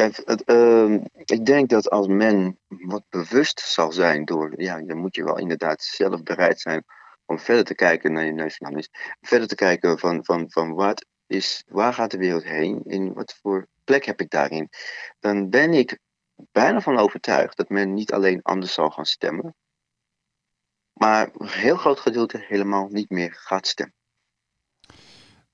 het, 0.00 0.42
uh, 0.46 0.94
ik 1.24 1.46
denk 1.46 1.68
dat 1.68 1.90
als 1.90 2.06
men 2.06 2.58
wat 2.68 3.04
bewust 3.08 3.60
zal 3.60 3.92
zijn 3.92 4.24
door, 4.24 4.62
ja, 4.62 4.80
dan 4.82 4.96
moet 4.96 5.16
je 5.16 5.24
wel 5.24 5.38
inderdaad 5.38 5.82
zelf 5.82 6.22
bereid 6.22 6.60
zijn 6.60 6.84
om 7.24 7.38
verder 7.38 7.64
te 7.64 7.74
kijken 7.74 8.12
naar 8.12 8.24
je 8.24 8.32
nationalisme. 8.32 8.98
Verder 9.20 9.48
te 9.48 9.54
kijken 9.54 9.98
van, 9.98 10.24
van, 10.24 10.50
van 10.50 10.74
wat 10.74 11.06
is, 11.26 11.64
waar 11.66 11.94
gaat 11.94 12.10
de 12.10 12.18
wereld 12.18 12.44
heen? 12.44 12.82
In 12.84 13.12
wat 13.12 13.38
voor 13.42 13.66
plek 13.84 14.04
heb 14.04 14.20
ik 14.20 14.30
daarin? 14.30 14.68
Dan 15.18 15.50
ben 15.50 15.72
ik 15.72 15.98
bijna 16.52 16.80
van 16.80 16.98
overtuigd 16.98 17.56
dat 17.56 17.68
men 17.68 17.94
niet 17.94 18.12
alleen 18.12 18.42
anders 18.42 18.72
zal 18.72 18.90
gaan 18.90 19.06
stemmen, 19.06 19.54
maar 20.92 21.30
een 21.32 21.48
heel 21.48 21.76
groot 21.76 22.00
gedeelte 22.00 22.44
helemaal 22.48 22.88
niet 22.88 23.10
meer 23.10 23.32
gaat 23.32 23.66
stemmen. 23.66 23.99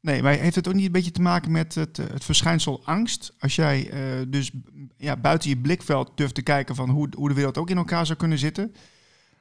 Nee, 0.07 0.23
maar 0.23 0.33
heeft 0.33 0.55
het 0.55 0.69
ook 0.69 0.75
niet 0.75 0.87
een 0.87 0.93
beetje 0.93 1.11
te 1.11 1.21
maken 1.21 1.53
met 1.53 1.75
het, 1.75 1.97
het 1.97 2.25
verschijnsel 2.25 2.81
angst? 2.85 3.35
Als 3.39 3.57
jij 3.57 3.91
uh, 3.93 4.25
dus 4.29 4.51
ja, 4.97 5.17
buiten 5.17 5.49
je 5.49 5.57
blikveld 5.57 6.17
durft 6.17 6.35
te 6.35 6.43
kijken 6.43 6.75
van 6.75 6.91
hoe, 6.91 7.09
hoe 7.17 7.29
de 7.29 7.35
wereld 7.35 7.59
ook 7.59 7.71
in 7.71 7.77
elkaar 7.77 8.07
zou 8.07 8.19
kunnen 8.19 8.39
zitten, 8.39 8.75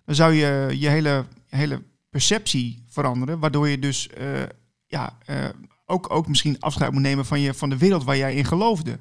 dan 0.05 0.15
zou 0.15 0.33
je 0.33 0.79
je 0.79 0.87
hele, 0.87 1.25
hele 1.49 1.83
perceptie 2.09 2.83
veranderen, 2.89 3.39
waardoor 3.39 3.67
je 3.67 3.79
dus 3.79 4.09
uh, 4.17 4.43
ja, 4.87 5.17
ook, 5.85 6.13
ook 6.13 6.27
misschien 6.27 6.59
afscheid 6.59 6.91
moet 6.91 7.01
nemen 7.01 7.25
van, 7.25 7.39
je, 7.39 7.53
van 7.53 7.69
de 7.69 7.77
wereld 7.77 8.03
waar 8.03 8.17
jij 8.17 8.35
in 8.35 8.45
geloofde. 8.45 8.99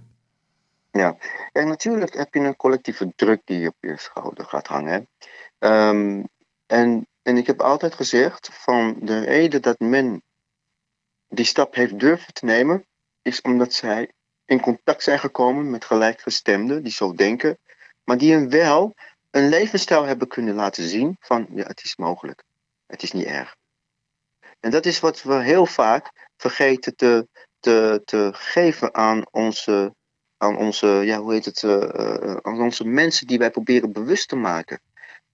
Ja, 0.91 1.17
en 1.53 1.69
natuurlijk 1.69 2.15
heb 2.15 2.35
je 2.35 2.41
een 2.41 2.57
collectieve 2.57 3.13
druk 3.17 3.41
die 3.45 3.69
op 3.69 3.77
je 3.81 3.95
schouder 3.97 4.45
gaat 4.45 4.67
hangen. 4.67 5.09
Um, 5.59 6.29
en, 6.67 7.07
en 7.23 7.37
ik 7.37 7.47
heb 7.47 7.61
altijd 7.61 7.95
gezegd 7.95 8.51
van 8.53 8.97
de 9.01 9.19
reden 9.19 9.63
dat 9.63 9.79
men 9.79 10.23
die 11.29 11.45
stap 11.45 11.75
heeft 11.75 11.99
durven 11.99 12.33
te 12.33 12.45
nemen, 12.45 12.87
is 13.23 13.41
omdat 13.41 13.73
zij 13.73 14.13
in 14.45 14.61
contact 14.61 15.03
zijn 15.03 15.19
gekomen 15.19 15.71
met 15.71 15.85
gelijkgestemden 15.85 16.83
die 16.83 16.93
zo 16.93 17.13
denken, 17.13 17.59
maar 18.05 18.19
die 18.19 18.33
hem 18.33 18.49
wel 18.49 18.95
een 19.31 19.49
levensstijl 19.49 20.05
hebben 20.05 20.29
kunnen 20.29 20.55
laten 20.55 20.89
zien 20.89 21.17
van 21.21 21.47
ja, 21.51 21.67
het 21.67 21.83
is 21.85 21.97
mogelijk. 21.97 22.45
Het 22.87 23.03
is 23.03 23.13
niet 23.13 23.27
erg. 23.27 23.57
En 24.61 24.71
dat 24.71 24.87
is 24.87 25.01
wat 25.01 25.23
we 25.23 25.35
heel 25.35 25.67
vaak 25.67 26.31
vergeten 26.37 26.97
te, 26.97 27.29
te, 27.61 28.03
te 28.05 28.31
geven 28.33 28.95
aan 28.95 29.23
onze, 29.31 29.95
aan 30.37 30.57
onze, 30.57 30.87
ja, 30.87 31.19
hoe 31.19 31.33
heet 31.33 31.45
het, 31.45 31.63
uh, 31.63 32.37
aan 32.43 32.61
onze 32.61 32.85
mensen 32.85 33.27
die 33.27 33.39
wij 33.39 33.51
proberen 33.51 33.93
bewust 33.93 34.29
te 34.29 34.37
maken 34.37 34.81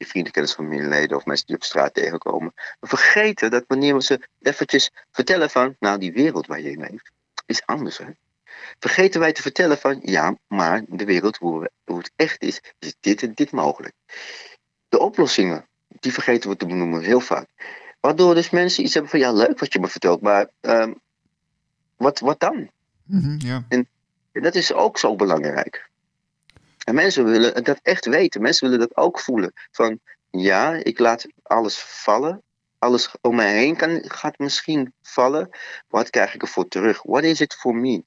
vrienden, 0.07 0.33
kennis, 0.33 0.52
familieleden 0.52 1.16
of 1.16 1.25
mensen 1.25 1.47
die 1.47 1.57
op 1.57 1.64
straat 1.64 1.95
tegenkomen. 1.95 2.52
We 2.80 2.87
vergeten 2.87 3.50
dat 3.50 3.64
wanneer 3.66 3.95
we 3.95 4.02
ze 4.02 4.28
eventjes 4.40 4.90
vertellen 5.11 5.50
van, 5.50 5.76
nou 5.78 5.99
die 5.99 6.12
wereld 6.12 6.47
waar 6.47 6.61
je 6.61 6.71
in 6.71 6.80
leeft, 6.80 7.11
is 7.47 7.66
anders 7.66 7.99
hè. 7.99 8.07
Vergeten 8.78 9.21
wij 9.21 9.33
te 9.33 9.42
vertellen 9.42 9.78
van, 9.78 10.00
ja, 10.02 10.37
maar 10.47 10.85
de 10.88 11.04
wereld 11.04 11.37
hoe, 11.37 11.71
hoe 11.85 11.99
het 11.99 12.12
echt 12.16 12.42
is, 12.42 12.61
is 12.78 12.95
dit 13.00 13.23
en 13.23 13.33
dit 13.35 13.50
mogelijk. 13.50 13.95
De 14.88 14.99
oplossingen, 14.99 15.66
die 15.88 16.12
vergeten 16.12 16.50
we 16.50 16.57
te 16.57 16.66
benoemen 16.66 17.02
heel 17.02 17.21
vaak. 17.21 17.49
Waardoor 18.00 18.35
dus 18.35 18.50
mensen 18.50 18.85
iets 18.85 18.95
hebben 18.95 19.11
van, 19.11 19.21
ja 19.21 19.33
leuk 19.33 19.59
wat 19.59 19.73
je 19.73 19.80
me 19.80 19.88
vertelt, 19.88 20.21
maar 20.21 20.49
um, 20.61 21.00
wat, 21.97 22.19
wat 22.19 22.40
dan? 22.40 22.71
Mm 23.04 23.23
-hmm, 23.23 23.37
ja. 23.38 23.64
en, 23.69 23.88
en 24.33 24.42
dat 24.42 24.54
is 24.54 24.73
ook 24.73 24.99
zo 24.99 25.16
belangrijk. 25.16 25.89
En 26.90 26.97
mensen 26.97 27.25
willen 27.25 27.64
dat 27.64 27.80
echt 27.82 28.06
weten. 28.06 28.42
Mensen 28.42 28.70
willen 28.70 28.88
dat 28.88 28.97
ook 28.97 29.20
voelen. 29.20 29.52
Van 29.70 30.00
ja, 30.30 30.73
ik 30.73 30.99
laat 30.99 31.26
alles 31.42 31.78
vallen. 31.78 32.42
Alles 32.78 33.11
om 33.20 33.35
mij 33.35 33.59
heen 33.59 33.76
kan, 33.76 34.02
gaat 34.06 34.38
misschien 34.38 34.92
vallen. 35.02 35.49
Wat 35.88 36.11
krijg 36.11 36.35
ik 36.35 36.42
ervoor 36.42 36.68
terug? 36.68 37.02
What 37.02 37.23
is 37.23 37.40
it 37.40 37.54
for 37.54 37.75
me? 37.75 38.02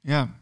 Ja. 0.00 0.40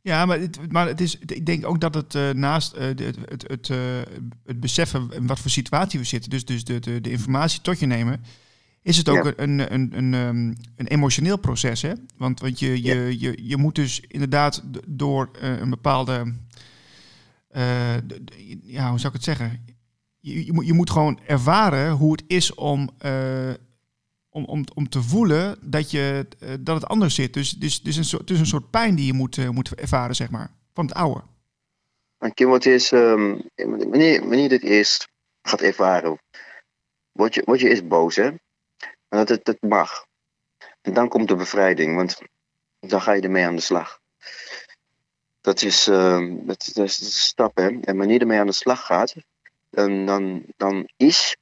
Ja, 0.00 0.26
maar 0.26 0.38
het, 0.38 0.72
maar 0.72 0.86
het 0.86 1.00
is, 1.00 1.18
ik 1.18 1.46
denk 1.46 1.66
ook 1.66 1.80
dat 1.80 1.94
het 1.94 2.14
uh, 2.14 2.30
naast 2.30 2.74
uh, 2.74 2.82
het, 2.82 3.00
het, 3.00 3.48
het, 3.48 3.68
uh, 3.68 3.78
het 4.44 4.60
beseffen 4.60 5.10
in 5.12 5.26
wat 5.26 5.38
voor 5.38 5.50
situatie 5.50 5.98
we 5.98 6.04
zitten, 6.04 6.30
dus, 6.30 6.44
dus 6.44 6.64
de, 6.64 6.78
de, 6.78 7.00
de 7.00 7.10
informatie 7.10 7.60
tot 7.60 7.78
je 7.78 7.86
nemen, 7.86 8.24
is 8.86 8.96
het 8.96 9.08
ook 9.08 9.24
een, 9.24 9.42
een, 9.42 9.72
een, 9.72 9.92
een, 9.96 10.14
ehm, 10.14 10.54
een, 10.76 10.86
emotioneel 10.86 11.36
proces. 11.36 11.82
Hè? 11.82 11.92
Want, 12.16 12.40
want 12.40 12.58
je, 12.58 12.82
je, 12.82 13.20
je, 13.20 13.48
je 13.48 13.56
moet 13.56 13.74
dus 13.74 14.00
inderdaad 14.00 14.62
door 14.86 15.30
uh, 15.42 15.58
een 15.58 15.70
bepaalde. 15.70 16.34
Uh, 17.56 17.94
ja, 18.62 18.88
hoe 18.88 18.98
zou 18.98 19.06
ik 19.06 19.12
het 19.12 19.24
zeggen? 19.24 19.64
Je, 20.20 20.46
je, 20.46 20.52
moet, 20.52 20.66
je 20.66 20.72
moet 20.72 20.90
gewoon 20.90 21.20
ervaren 21.26 21.90
hoe 21.90 22.12
het 22.12 22.24
is 22.26 22.54
om, 22.54 22.90
uh, 23.04 23.50
om, 24.28 24.44
om, 24.44 24.64
om 24.74 24.88
te 24.88 25.02
voelen 25.02 25.58
dat, 25.62 25.90
je, 25.90 26.26
dat 26.60 26.80
het 26.80 26.86
anders 26.86 27.14
zit. 27.14 27.34
Dus, 27.34 27.50
dus, 27.50 27.82
dus 27.82 27.96
een 27.96 28.04
soort, 28.04 28.22
het 28.22 28.30
is 28.30 28.38
een 28.38 28.46
soort 28.46 28.70
pijn 28.70 28.94
die 28.94 29.06
je 29.06 29.12
moet, 29.12 29.50
moet 29.50 29.74
ervaren, 29.74 30.16
zeg 30.16 30.30
maar, 30.30 30.50
van 30.74 30.86
het 30.86 30.94
oude. 30.94 31.22
En 32.18 32.34
Kim, 32.34 32.48
wat 32.48 32.66
is, 32.66 32.92
um, 32.92 33.42
wanneer, 33.54 34.20
wanneer 34.20 34.42
je 34.42 34.48
dit 34.48 34.62
eerst 34.62 35.08
gaat 35.42 35.60
ervaren, 35.60 36.18
word 37.12 37.34
je, 37.34 37.42
word 37.44 37.60
je 37.60 37.68
eerst 37.68 37.88
boos, 37.88 38.16
hè? 38.16 38.30
Dat 39.08 39.28
het, 39.28 39.56
mag. 39.60 40.06
En 40.80 40.94
dan 40.94 41.08
komt 41.08 41.28
de 41.28 41.36
bevrijding, 41.36 41.96
want 41.96 42.18
dan 42.80 43.00
ga 43.00 43.12
je 43.12 43.22
ermee 43.22 43.44
aan 43.44 43.56
de 43.56 43.62
slag. 43.62 44.00
Dat 45.40 45.62
is, 45.62 45.88
uh, 45.88 46.34
dat 46.46 46.66
is 46.74 46.74
de 46.74 47.06
stap, 47.06 47.56
hè. 47.56 47.66
En 47.80 47.96
wanneer 47.96 48.14
je 48.14 48.20
ermee 48.20 48.38
aan 48.38 48.46
de 48.46 48.52
slag 48.52 48.86
gaat, 48.86 49.14
dan, 49.70 50.06
dan, 50.06 50.44
dan 50.56 50.88
is 50.96 51.36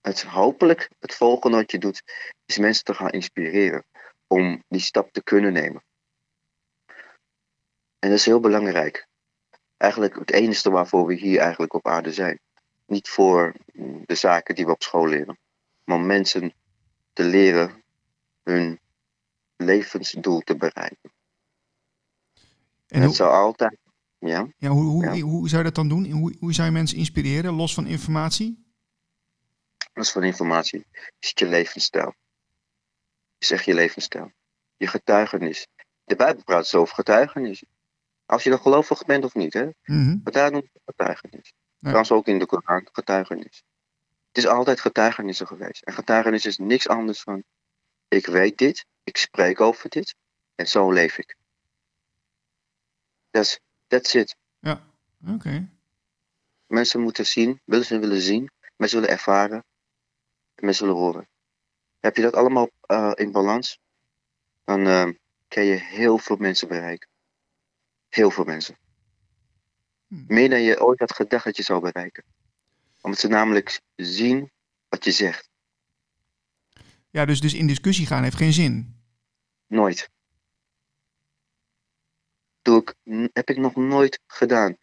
het 0.00 0.22
hopelijk 0.22 0.90
het 0.98 1.14
volgende 1.14 1.56
wat 1.56 1.70
je 1.70 1.78
doet, 1.78 2.02
is 2.46 2.58
mensen 2.58 2.84
te 2.84 2.94
gaan 2.94 3.10
inspireren 3.10 3.84
om 4.26 4.62
die 4.68 4.80
stap 4.80 5.12
te 5.12 5.22
kunnen 5.22 5.52
nemen. 5.52 5.84
En 7.98 8.08
dat 8.08 8.18
is 8.18 8.26
heel 8.26 8.40
belangrijk. 8.40 9.06
Eigenlijk 9.76 10.14
het 10.14 10.32
enige 10.32 10.70
waarvoor 10.70 11.06
we 11.06 11.14
hier 11.14 11.40
eigenlijk 11.40 11.74
op 11.74 11.86
aarde 11.86 12.12
zijn. 12.12 12.38
Niet 12.86 13.08
voor 13.08 13.54
de 14.06 14.14
zaken 14.14 14.54
die 14.54 14.66
we 14.66 14.72
op 14.72 14.82
school 14.82 15.06
leren 15.06 15.38
maar 15.86 15.96
om 15.96 16.06
mensen 16.06 16.54
te 17.12 17.24
leren 17.24 17.82
hun 18.42 18.80
levensdoel 19.56 20.40
te 20.40 20.56
bereiken. 20.56 21.12
En 22.86 23.00
dat 23.00 23.08
hoe, 23.08 23.14
zou 23.14 23.32
altijd, 23.32 23.78
ja, 24.18 24.48
ja, 24.56 24.68
hoe, 24.68 24.84
hoe, 24.84 25.04
ja. 25.04 25.20
hoe 25.20 25.48
zou 25.48 25.58
je 25.58 25.66
dat 25.66 25.74
dan 25.74 25.88
doen? 25.88 26.10
Hoe, 26.10 26.36
hoe 26.38 26.52
zou 26.52 26.66
je 26.66 26.72
mensen 26.72 26.98
inspireren, 26.98 27.54
los 27.54 27.74
van 27.74 27.86
informatie? 27.86 28.64
is 29.92 30.12
van 30.12 30.24
informatie. 30.24 30.86
Is 31.18 31.32
je 31.34 31.46
levensstijl. 31.46 32.14
Is 33.38 33.50
echt 33.50 33.64
je 33.64 33.74
levensstijl. 33.74 34.32
Je 34.76 34.86
getuigenis. 34.86 35.66
De 36.04 36.16
Bijbel 36.16 36.44
praat 36.44 36.62
dus 36.62 36.74
over 36.74 36.94
getuigenis. 36.94 37.64
Als 38.26 38.44
je 38.44 38.50
er 38.50 38.58
gelovig 38.58 39.04
bent 39.04 39.24
of 39.24 39.34
niet, 39.34 39.52
hè. 39.52 39.68
Mhm. 39.84 40.18
Maar 40.22 40.32
daar 40.32 40.50
noemt 40.50 40.68
het 40.72 40.82
getuigenis. 40.84 41.52
Ja. 41.54 41.78
Trouwens 41.78 42.10
ook 42.10 42.26
in 42.26 42.38
de 42.38 42.46
Koran, 42.46 42.88
getuigenis. 42.92 43.62
Het 44.36 44.44
is 44.44 44.50
altijd 44.50 44.80
getuigenissen 44.80 45.46
geweest. 45.46 45.82
En 45.82 45.92
getuigenis 45.92 46.46
is 46.46 46.58
niks 46.58 46.88
anders 46.88 47.20
van, 47.20 47.44
ik 48.08 48.26
weet 48.26 48.58
dit, 48.58 48.86
ik 49.04 49.16
spreek 49.16 49.60
over 49.60 49.88
dit, 49.88 50.14
en 50.54 50.68
zo 50.68 50.92
leef 50.92 51.18
ik. 51.18 51.36
That's, 53.30 53.60
that's 53.86 54.14
it. 54.14 54.36
Ja, 54.58 54.82
oké. 55.26 55.68
Mensen 56.66 57.00
moeten 57.00 57.26
zien, 57.26 57.60
willen 57.64 57.84
ze 57.84 57.98
willen 57.98 58.20
zien, 58.20 58.50
mensen 58.76 59.00
willen 59.00 59.14
ervaren, 59.14 59.64
en 60.54 60.64
mensen 60.64 60.86
willen 60.86 61.00
horen. 61.00 61.28
Heb 62.00 62.16
je 62.16 62.22
dat 62.22 62.34
allemaal 62.34 62.68
eh, 62.80 63.12
in 63.14 63.32
balans, 63.32 63.80
dan 64.64 64.86
eh, 64.86 65.08
kan 65.48 65.64
je 65.64 65.74
heel 65.74 66.18
veel 66.18 66.36
mensen 66.36 66.68
bereiken. 66.68 67.08
Heel 68.08 68.30
veel 68.30 68.44
mensen. 68.44 68.76
Hmm. 70.06 70.24
Meer 70.28 70.50
dan 70.50 70.60
je 70.60 70.84
ooit 70.84 70.98
had 70.98 71.14
gedacht 71.14 71.44
dat 71.44 71.56
je 71.56 71.62
zou 71.62 71.80
bereiken. 71.80 72.24
Omdat 73.06 73.20
ze 73.20 73.28
namelijk 73.28 73.80
zien 73.96 74.50
wat 74.88 75.04
je 75.04 75.10
zegt. 75.10 75.50
Ja, 77.10 77.24
dus, 77.24 77.40
dus 77.40 77.54
in 77.54 77.66
discussie 77.66 78.06
gaan 78.06 78.22
heeft 78.22 78.36
geen 78.36 78.52
zin. 78.52 79.00
Nooit. 79.66 80.10
Doe 82.62 82.80
ik, 82.80 82.94
heb 83.32 83.50
ik 83.50 83.56
nog 83.56 83.74
nooit 83.76 84.20
gedaan. 84.26 84.76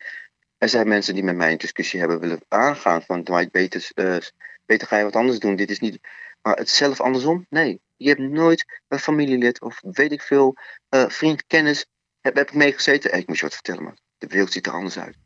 Er 0.57 0.69
zijn 0.69 0.87
mensen 0.87 1.13
die 1.13 1.23
met 1.23 1.35
mij 1.35 1.51
een 1.51 1.57
discussie 1.57 1.99
hebben 1.99 2.19
willen 2.19 2.39
aangaan. 2.47 3.01
Van, 3.01 3.23
Dwight, 3.23 3.51
beter, 3.51 3.89
eh, 3.93 4.17
beter 4.65 4.87
ga 4.87 4.97
je 4.97 5.03
wat 5.03 5.15
anders 5.15 5.39
doen. 5.39 5.55
Dit 5.55 5.69
is 5.69 5.79
niet... 5.79 5.99
Maar 6.41 6.57
het 6.57 6.69
zelf 6.69 7.01
andersom? 7.01 7.45
Nee. 7.49 7.81
Je 7.95 8.07
hebt 8.07 8.21
nooit 8.21 8.81
een 8.87 8.99
familielid 8.99 9.61
of 9.61 9.79
weet 9.81 10.11
ik 10.11 10.21
veel, 10.21 10.55
eh, 10.89 11.09
vriend, 11.09 11.45
kennis. 11.45 11.85
Heb, 12.21 12.35
heb 12.35 12.49
ik 12.49 12.55
meegezeten? 12.55 13.11
Hey, 13.11 13.19
ik 13.19 13.27
moet 13.27 13.37
je 13.37 13.43
wat 13.43 13.53
vertellen, 13.53 13.83
man. 13.83 13.97
De 14.17 14.27
wereld 14.27 14.51
ziet 14.51 14.67
er 14.67 14.73
anders 14.73 14.97
uit. 14.97 15.17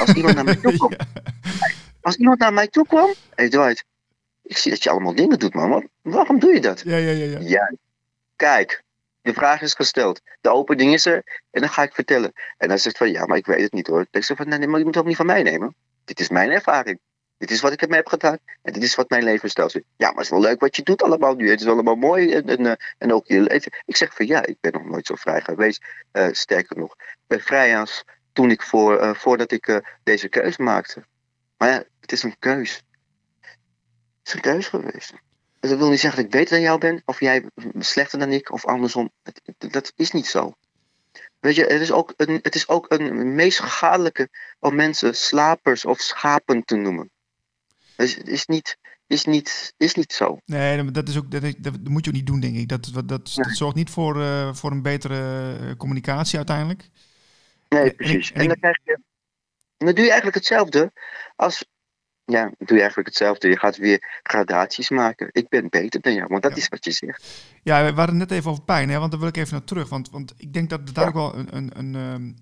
Als 0.00 0.12
iemand 0.12 0.34
naar 0.34 0.44
mij 0.50 0.56
toe 0.56 0.76
kwam, 0.76 0.92
Ja. 1.42 1.85
Als 2.06 2.16
iemand 2.16 2.38
naar 2.38 2.52
mij 2.52 2.68
toe 2.68 2.86
kwam. 2.86 3.14
Hey, 3.34 3.48
Dwight. 3.48 3.84
Ik 4.42 4.56
zie 4.56 4.70
dat 4.70 4.82
je 4.82 4.90
allemaal 4.90 5.14
dingen 5.14 5.38
doet, 5.38 5.54
man. 5.54 5.88
Waarom 6.02 6.38
doe 6.38 6.52
je 6.52 6.60
dat? 6.60 6.80
Ja, 6.84 6.96
ja, 6.96 7.10
ja, 7.10 7.24
ja. 7.24 7.38
Ja, 7.40 7.72
kijk, 8.36 8.82
de 9.22 9.32
vraag 9.32 9.60
is 9.62 9.74
gesteld. 9.74 10.20
De 10.40 10.50
opening 10.50 10.92
is 10.92 11.06
er 11.06 11.42
en 11.50 11.60
dan 11.60 11.70
ga 11.70 11.82
ik 11.82 11.94
vertellen. 11.94 12.32
En 12.58 12.68
dan 12.68 12.78
zegt 12.78 12.96
van 12.96 13.10
ja, 13.10 13.26
maar 13.26 13.36
ik 13.36 13.46
weet 13.46 13.60
het 13.60 13.72
niet 13.72 13.86
hoor. 13.86 14.06
Ik 14.10 14.24
zeg 14.24 14.36
van 14.36 14.48
nee, 14.48 14.58
maar 14.58 14.78
je 14.78 14.84
moet 14.84 14.94
het 14.94 15.02
ook 15.02 15.08
niet 15.08 15.16
van 15.16 15.26
mij 15.26 15.42
nemen. 15.42 15.74
Dit 16.04 16.20
is 16.20 16.28
mijn 16.28 16.50
ervaring. 16.50 16.98
Dit 17.38 17.50
is 17.50 17.60
wat 17.60 17.72
ik 17.72 17.82
ermee 17.82 17.98
heb 17.98 18.08
gedaan. 18.08 18.38
En 18.62 18.72
dit 18.72 18.82
is 18.82 18.94
wat 18.94 19.10
mijn 19.10 19.24
levensstijl 19.24 19.66
is. 19.66 19.74
Ja, 19.74 20.06
maar 20.06 20.14
het 20.14 20.24
is 20.24 20.30
wel 20.30 20.40
leuk 20.40 20.60
wat 20.60 20.76
je 20.76 20.82
doet 20.82 21.02
allemaal 21.02 21.34
nu. 21.34 21.50
Het 21.50 21.60
is 21.60 21.66
allemaal 21.66 21.96
mooi. 21.96 22.32
En, 22.32 22.48
en, 22.48 22.66
eh, 22.66 22.72
en 22.98 23.12
ook 23.12 23.26
je 23.26 23.40
leven. 23.40 23.72
Ik 23.84 23.96
zeg 23.96 24.14
van 24.14 24.26
ja, 24.26 24.46
ik 24.46 24.56
ben 24.60 24.72
nog 24.72 24.84
nooit 24.84 25.06
zo 25.06 25.14
vrij 25.14 25.40
geweest. 25.40 25.84
Eh, 26.12 26.28
sterker 26.30 26.76
nog, 26.76 26.92
ik 26.98 27.26
ben 27.26 27.40
vrij 27.40 27.78
als 27.78 28.04
toen 28.32 28.50
ik 28.50 28.62
voor, 28.62 28.98
eh, 28.98 29.14
voordat 29.14 29.52
ik 29.52 29.80
deze 30.02 30.28
keus 30.28 30.56
maakte. 30.56 31.04
Maar 31.56 31.68
ja, 31.68 31.84
het 32.10 32.12
is 32.18 32.22
een 32.22 32.38
keus. 32.38 32.82
Het 33.40 34.26
is 34.28 34.34
een 34.34 34.40
keus 34.40 34.66
geweest. 34.68 35.12
Dat 35.60 35.78
wil 35.78 35.90
niet 35.90 36.00
zeggen 36.00 36.22
dat 36.22 36.32
ik 36.32 36.38
beter 36.38 36.54
dan 36.54 36.64
jou 36.64 36.78
ben, 36.80 37.02
of 37.04 37.20
jij 37.20 37.44
slechter 37.78 38.18
dan 38.18 38.32
ik, 38.32 38.52
of 38.52 38.64
andersom. 38.66 39.10
Dat 39.58 39.92
is 39.96 40.10
niet 40.10 40.26
zo. 40.26 40.52
Weet 41.40 41.54
je, 41.54 41.64
het 41.64 41.80
is 41.80 41.92
ook 41.92 42.12
een, 42.16 42.38
het 42.42 42.54
is 42.54 42.68
ook 42.68 42.86
een 42.92 43.34
meest 43.34 43.56
schadelijke 43.56 44.28
om 44.58 44.74
mensen 44.74 45.16
slapers 45.16 45.84
of 45.84 46.00
schapen 46.00 46.64
te 46.64 46.76
noemen. 46.76 47.10
Dus 47.96 48.14
het 48.16 48.28
is 48.28 48.46
niet, 48.46 48.78
is 49.06 49.24
niet, 49.24 49.74
is 49.76 49.94
niet 49.94 50.12
zo. 50.12 50.38
Nee, 50.44 50.90
dat- 50.90 51.08
is 51.08 51.16
ook, 51.16 51.30
dat, 51.30 51.42
dat, 51.42 51.54
dat 51.62 51.88
moet 51.88 52.04
je 52.04 52.10
ook 52.10 52.16
niet 52.16 52.26
doen, 52.26 52.40
denk 52.40 52.56
ik. 52.56 52.68
Dat, 52.68 52.84
dat, 52.92 53.08
dat, 53.08 53.32
dat 53.34 53.48
zorgt 53.56 53.76
niet 53.76 53.90
voor, 53.90 54.20
eh, 54.22 54.54
voor 54.54 54.70
een 54.70 54.82
betere 54.82 55.56
eh, 55.60 55.76
communicatie 55.76 56.36
uiteindelijk. 56.36 56.88
Nee, 57.68 57.80
En 57.80 57.86
ik- 57.86 57.96
precies. 57.96 58.32
en 58.32 58.40
En 58.40 58.46
dan 58.48 58.56
krijg 58.58 58.78
je. 58.84 58.92
En 59.76 59.86
dan 59.86 59.94
doe 59.94 60.04
je 60.04 60.10
eigenlijk 60.10 60.34
hetzelfde 60.36 60.92
als. 61.36 61.64
Ja, 62.26 62.50
doe 62.58 62.74
je 62.74 62.78
eigenlijk 62.78 63.08
hetzelfde. 63.08 63.48
Je 63.48 63.58
gaat 63.58 63.76
weer 63.76 64.20
gradaties 64.22 64.88
maken. 64.90 65.28
Ik 65.32 65.48
ben 65.48 65.68
beter 65.68 66.00
dan 66.00 66.14
jou, 66.14 66.26
want 66.28 66.42
dat 66.42 66.50
Ja. 66.50 66.56
is 66.58 66.68
wat 66.68 66.84
je 66.84 66.90
zegt. 66.90 67.44
Ja, 67.62 67.84
we 67.84 67.92
waren 67.94 68.16
net 68.16 68.30
even 68.30 68.50
over 68.50 68.62
pijn, 68.62 68.88
hè, 68.88 68.98
want 68.98 69.10
daar 69.10 69.20
wil 69.20 69.28
ik 69.28 69.36
even 69.36 69.52
naar 69.52 69.64
terug. 69.64 69.88
Want, 69.88 70.10
want 70.10 70.34
ik 70.36 70.52
denk 70.52 70.70
dat 70.70 70.80
het 70.84 70.94
daar 70.94 71.04
Ja. 71.04 71.10
ook 71.10 71.14
wel 71.16 71.36
een, 71.36 71.56
een, 71.56 71.70
een, 71.78 71.94
ehm, 71.94 72.32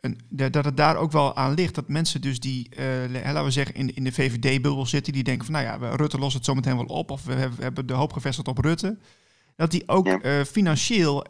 een, 0.00 0.20
dat 0.50 0.64
het 0.64 0.76
daar 0.76 0.96
ook 0.96 1.12
wel 1.12 1.36
aan 1.36 1.54
ligt. 1.54 1.74
Dat 1.74 1.88
mensen 1.88 2.20
dus 2.20 2.40
die, 2.40 2.68
le- 2.76 3.08
laten 3.24 3.44
we 3.44 3.50
zeggen, 3.50 3.74
in, 3.74 3.94
in 3.94 4.04
de 4.04 4.12
VVD-bubbel 4.12 4.86
zitten, 4.86 5.12
die 5.12 5.24
denken 5.24 5.44
van, 5.44 5.54
nou 5.54 5.66
ja, 5.66 5.78
we- 5.78 5.96
Rutte 5.96 6.18
lost 6.18 6.34
het 6.34 6.44
zometeen 6.44 6.76
wel 6.76 6.84
op. 6.86 7.10
Of 7.10 7.24
we 7.24 7.48
hebben, 7.60 7.86
de 7.86 7.92
hoop 7.92 8.12
gevestigd 8.12 8.48
op 8.48 8.58
Rutte. 8.58 8.98
Dat 9.56 9.70
die 9.70 9.88
ook 9.88 10.06
Ja. 10.06 10.20
eh, 10.20 10.44
financieel 10.44 11.26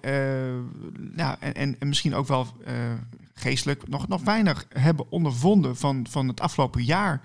ja, 1.16 1.36
en, 1.40 1.54
en, 1.54 1.76
en 1.78 1.88
misschien 1.88 2.14
ook 2.14 2.26
wel 2.26 2.46
geestelijk 3.34 3.88
nog, 3.88 4.08
nog 4.08 4.22
weinig 4.22 4.66
hebben 4.68 5.10
ondervonden 5.10 5.76
van, 5.76 6.06
van 6.10 6.28
het 6.28 6.40
afgelopen 6.40 6.82
jaar. 6.84 7.22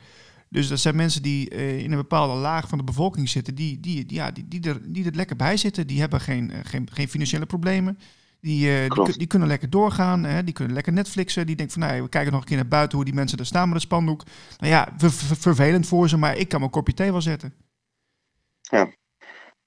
Dus 0.50 0.68
dat 0.68 0.80
zijn 0.80 0.96
mensen 0.96 1.22
die 1.22 1.50
eh, 1.50 1.80
in 1.80 1.92
een 1.92 1.98
bepaalde 1.98 2.34
laag 2.34 2.68
van 2.68 2.78
de 2.78 2.84
bevolking 2.84 3.30
zitten, 3.30 3.56
die, 3.56 3.80
die, 3.80 4.06
die, 4.06 4.18
ja, 4.18 4.32
die, 4.32 4.48
die, 4.48 4.70
er, 4.70 4.94
die 4.94 5.06
er 5.06 5.16
lekker 5.16 5.36
bij 5.36 5.58
zitten. 5.58 5.88
Die 5.88 6.00
hebben 6.00 6.22
geen, 6.22 6.52
eh, 6.52 6.60
geen, 6.64 6.90
geen 6.92 7.10
financiële 7.10 7.46
problemen. 7.46 8.00
Die, 8.42 8.84
eh, 8.84 9.06
die, 9.18 9.28
kunnen 9.28 9.48
lekker 9.48 9.70
doorgaan, 9.70 10.24
hè? 10.24 10.44
die 10.44 10.54
kunnen 10.54 10.74
lekker 10.74 10.94
Netflixen. 10.94 11.46
Die 11.46 11.56
denken 11.56 11.80
van, 11.80 11.90
nou, 11.90 12.02
we 12.02 12.10
kijken 12.10 12.32
nog 12.32 12.42
een 12.42 12.48
keer 12.48 12.58
naar 12.58 12.68
buiten 12.68 12.96
hoe 12.96 13.06
die 13.06 13.16
mensen 13.16 13.38
daar 13.38 13.46
staan 13.46 13.68
met 13.70 13.78
de 13.78 13.84
spandoek. 13.84 14.24
Nou 14.58 14.72
ja, 14.72 14.94
ver- 14.98 15.12
ver- 15.12 15.38
vervelend 15.38 15.88
voor 15.88 16.10
ze, 16.10 16.18
maar 16.18 16.38
ik 16.38 16.50
kan 16.50 16.60
mijn 16.60 16.72
kopje 16.72 16.94
thee 16.94 17.12
wel 17.12 17.22
zetten. 17.22 17.54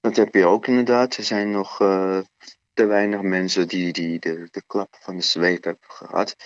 Dat 0.01 0.17
heb 0.17 0.35
je 0.35 0.45
ook 0.45 0.67
inderdaad. 0.67 1.17
Er 1.17 1.25
zijn 1.25 1.51
nog 1.51 1.79
te 2.75 2.87
weinig 2.87 3.21
mensen 3.21 3.69
die, 3.69 3.93
die 3.93 4.19
de, 4.19 4.49
de 4.51 4.63
klap 4.67 4.97
van 5.01 5.17
de 5.17 5.23
zweep 5.23 5.65
hebben 5.65 5.89
gehad. 5.89 6.37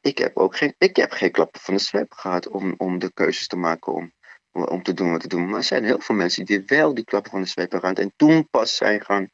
Ik 0.00 0.18
heb 0.18 0.36
ook 0.36 0.56
geen, 0.56 0.74
ik 0.78 0.96
heb 0.96 1.12
geen 1.12 1.30
klappen 1.30 1.60
van 1.60 1.74
de 1.74 1.80
zweep 1.80 2.12
gehad 2.12 2.48
om, 2.48 2.74
om 2.76 2.98
de 2.98 3.12
keuzes 3.12 3.46
te 3.46 3.56
maken 3.56 3.92
om, 3.92 4.12
om, 4.52 4.82
te 4.82 4.94
doen 4.94 5.10
wat 5.10 5.20
te 5.20 5.28
doen. 5.28 5.46
Maar 5.46 5.58
er 5.58 5.64
zijn 5.64 5.84
heel 5.84 6.00
veel 6.00 6.14
mensen 6.14 6.44
die 6.44 6.62
wel 6.66 6.94
die 6.94 7.04
klappen 7.04 7.30
van 7.30 7.40
de 7.40 7.48
zweep 7.48 7.70
hebben 7.70 7.90
gehad. 7.90 8.04
En 8.04 8.12
toen 8.16 8.48
pas 8.50 8.76
zijn 8.76 9.04
gaan, 9.04 9.30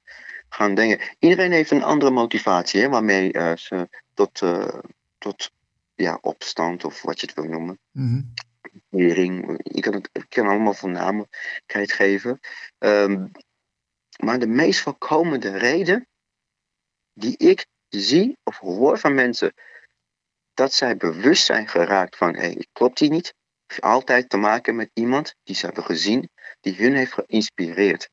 gaan 0.49 0.75
denken. 0.75 1.09
Iedereen 1.19 1.53
heeft 1.53 1.71
een 1.71 1.83
andere 1.83 2.11
motivatie 2.11 2.81
hè, 2.81 2.89
waarmee 2.89 3.33
eh, 3.33 3.57
ze 3.57 3.89
tot, 4.15 4.43
eh, 4.43 4.79
tot 5.19 5.51
ja, 5.95 6.19
opstand 6.21 6.85
of 6.85 7.03
wat 7.03 7.21
je 7.21 7.27
het 7.27 7.37
wil 7.37 7.45
noemen. 7.45 7.79
Regering, 8.91 9.61
je 9.63 9.81
kan 9.81 9.95
het 9.95 10.09
ik 10.13 10.27
kan 10.29 10.47
allemaal 10.47 10.75
van 10.75 10.93
namen 10.93 11.29
kan 11.67 11.81
je 11.81 11.87
het 11.87 11.97
geven. 11.97 12.41
Ehm, 12.79 13.27
maar 14.17 14.39
de 14.39 14.47
meest 14.47 14.81
voorkomende 14.81 15.59
reden 15.59 16.07
die 17.19 17.37
ik 17.37 17.67
zie 17.89 18.37
of 18.45 18.59
hoor 18.59 18.99
van 18.99 19.15
mensen, 19.15 19.55
dat 20.55 20.73
zij 20.73 20.97
bewust 20.97 21.45
zijn 21.45 21.69
geraakt 21.69 22.17
van 22.17 22.35
hé, 22.35 22.41
hey, 22.41 22.67
klopt 22.73 22.99
die 22.99 23.11
niet, 23.11 23.35
heeft 23.67 23.81
altijd 23.81 24.29
te 24.29 24.37
maken 24.37 24.77
met 24.77 24.91
iemand 24.93 25.35
die 25.43 25.55
ze 25.55 25.67
hebben 25.67 25.85
gezien, 25.85 26.31
die 26.61 26.75
hun 26.75 26.95
heeft 26.95 27.13
geïnspireerd. 27.13 28.09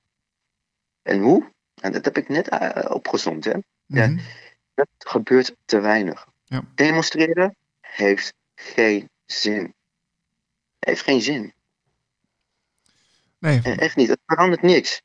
En 1.02 1.20
hoe? 1.20 1.52
En 1.82 1.92
dat 1.92 2.06
heb 2.06 2.18
ik 2.18 2.30
net 2.30 2.50
eh, 2.50 2.92
opgezond. 2.96 3.46
Hè? 3.46 3.58
Ja. 3.86 4.08
Mhm. 4.08 4.20
Dat 4.74 4.88
gebeurt 4.98 5.56
te 5.66 5.80
weinig. 5.80 6.28
Ja. 6.44 6.64
Demonstreren 6.76 7.56
heeft 7.82 8.34
geen 8.56 9.10
zin. 9.26 9.74
Heeft 10.80 11.02
geen 11.02 11.22
zin. 11.22 11.54
Nee, 13.40 13.62
Eh, 13.64 13.80
Echt 13.80 13.96
niet. 13.96 14.08
Het 14.08 14.20
verandert 14.26 14.62
niks. 14.62 15.02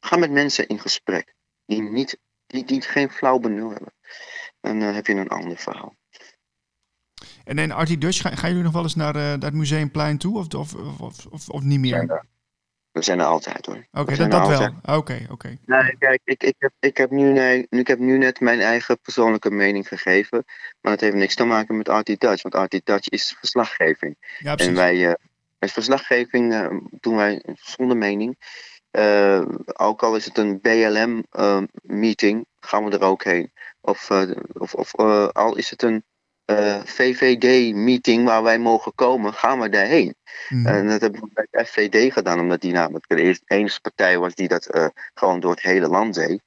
Ga 0.00 0.16
met 0.16 0.30
mensen 0.30 0.66
in 0.66 0.80
gesprek 0.80 1.34
die, 1.66 1.82
niet, 1.82 2.18
die, 2.48 2.64
die 2.64 2.82
geen 2.82 3.10
flauw 3.10 3.38
benul 3.38 3.70
hebben. 3.70 3.92
Dan 4.60 4.82
eh, 4.82 4.94
heb 4.94 5.06
je 5.06 5.14
een 5.14 5.28
ander 5.28 5.56
verhaal. 5.56 5.96
en 7.44 7.58
in 7.58 7.72
Artie 7.72 7.98
Dutch, 7.98 8.20
gaan, 8.20 8.36
gaan 8.36 8.48
jullie 8.48 8.64
nog 8.64 8.72
wel 8.72 8.82
eens 8.82 8.94
naar, 8.94 9.14
naar 9.14 9.38
het 9.38 9.54
Museumplein 9.54 10.18
toe 10.18 10.38
of, 10.38 10.54
of, 10.54 10.74
of, 11.26 11.48
of, 11.48 11.62
niet 11.62 11.80
meer? 11.80 12.02
Oké, 12.02 12.12
er. 12.12 12.26
We 12.98 13.04
zijn 13.04 13.18
er 13.18 13.26
altijd 13.26 13.66
hoor. 13.66 13.86
We 13.90 14.16
dat, 14.16 14.30
dat 14.30 14.48
wel. 14.48 14.96
Oké, 14.96 15.26
oké. 15.30 15.58
Nee, 15.66 15.96
kijk, 15.98 16.20
ik, 16.24 16.42
ik, 16.42 16.54
heb, 16.58 16.72
ik, 16.80 16.96
heb 16.96 17.10
nu, 17.10 17.32
nee, 17.32 17.66
ik 17.70 17.86
heb 17.86 17.98
nu 17.98 18.18
net 18.18 18.40
mijn 18.40 18.60
eigen 18.60 19.00
persoonlijke 19.00 19.50
mening 19.50 19.88
gegeven. 19.88 20.44
Maar 20.80 20.92
dat 20.92 21.00
heeft 21.00 21.14
niks 21.14 21.34
te 21.34 21.44
maken 21.44 21.76
met 21.76 21.88
Artie 21.88 22.16
Dutch. 22.18 22.42
Want 22.42 22.54
Artie 22.54 22.80
Dutch 22.84 23.08
is 23.08 23.36
verslaggeving. 23.38 24.16
Ja, 24.38 24.56
En 24.56 24.74
wij, 24.74 25.16
met 25.58 25.72
verslaggeving 25.72 26.68
doen 27.00 27.16
wij 27.16 27.42
zonder 27.54 27.96
mening. 27.96 28.36
Eh, 28.98 29.42
ook 29.76 30.02
al 30.02 30.16
is 30.16 30.24
het 30.24 30.38
een 30.38 30.60
BLM-meeting, 30.60 32.46
gaan 32.60 32.84
we 32.84 32.90
er 32.90 33.02
ook 33.02 33.24
heen. 33.24 33.52
Of, 33.80 34.10
eh, 34.10 34.30
of, 34.52 34.74
of 34.74 34.94
eh, 34.94 35.28
al 35.28 35.56
is 35.56 35.70
het 35.70 35.82
een 35.82 36.04
VVD-meeting 36.84 38.24
waar 38.24 38.42
wij 38.42 38.58
mogen 38.58 38.94
komen, 38.94 39.32
gaan 39.32 39.60
we 39.60 39.68
daarheen. 39.68 40.14
Mhm. 40.48 40.66
En 40.66 40.88
dat 40.88 41.00
hebben 41.00 41.20
we 41.20 41.28
bij 41.32 41.46
de 41.50 41.64
FVD 41.64 42.12
gedaan, 42.12 42.40
omdat 42.40 42.60
die 42.60 42.72
namelijk 42.72 43.08
de 43.08 43.38
enige 43.46 43.80
partij 43.80 44.18
was 44.18 44.34
die 44.34 44.48
dat 44.48 44.66
eh, 44.66 44.86
gewoon 45.14 45.40
door 45.40 45.50
het 45.50 45.62
hele 45.62 45.88
land 45.88 46.14
deed. 46.14 46.42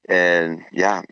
En 0.00 0.66
ja, 0.70 1.04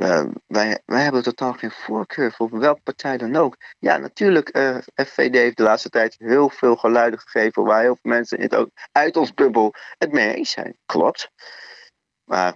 eh, 0.00 0.24
wij, 0.46 0.82
wij 0.86 1.02
hebben 1.02 1.22
totaal 1.22 1.52
geen 1.52 1.70
voorkeur 1.70 2.32
voor 2.32 2.58
welke 2.58 2.80
partij 2.82 3.16
dan 3.16 3.36
ook. 3.36 3.56
Ja, 3.78 3.96
natuurlijk, 3.96 4.48
eh 4.48 4.76
FVD 4.94 5.34
heeft 5.34 5.56
de 5.56 5.62
laatste 5.62 5.88
tijd 5.88 6.14
heel 6.18 6.48
veel 6.50 6.76
geluiden 6.76 7.20
gegeven 7.20 7.64
waar 7.64 7.80
heel 7.82 7.98
veel 8.00 8.10
mensen 8.10 8.40
het 8.40 8.54
ook 8.54 8.70
uit 8.92 9.16
ons 9.16 9.34
bubbel 9.34 9.74
het 9.98 10.12
mee 10.12 10.34
eens 10.34 10.50
zijn. 10.50 10.76
Klopt. 10.86 11.30
Maar 12.24 12.54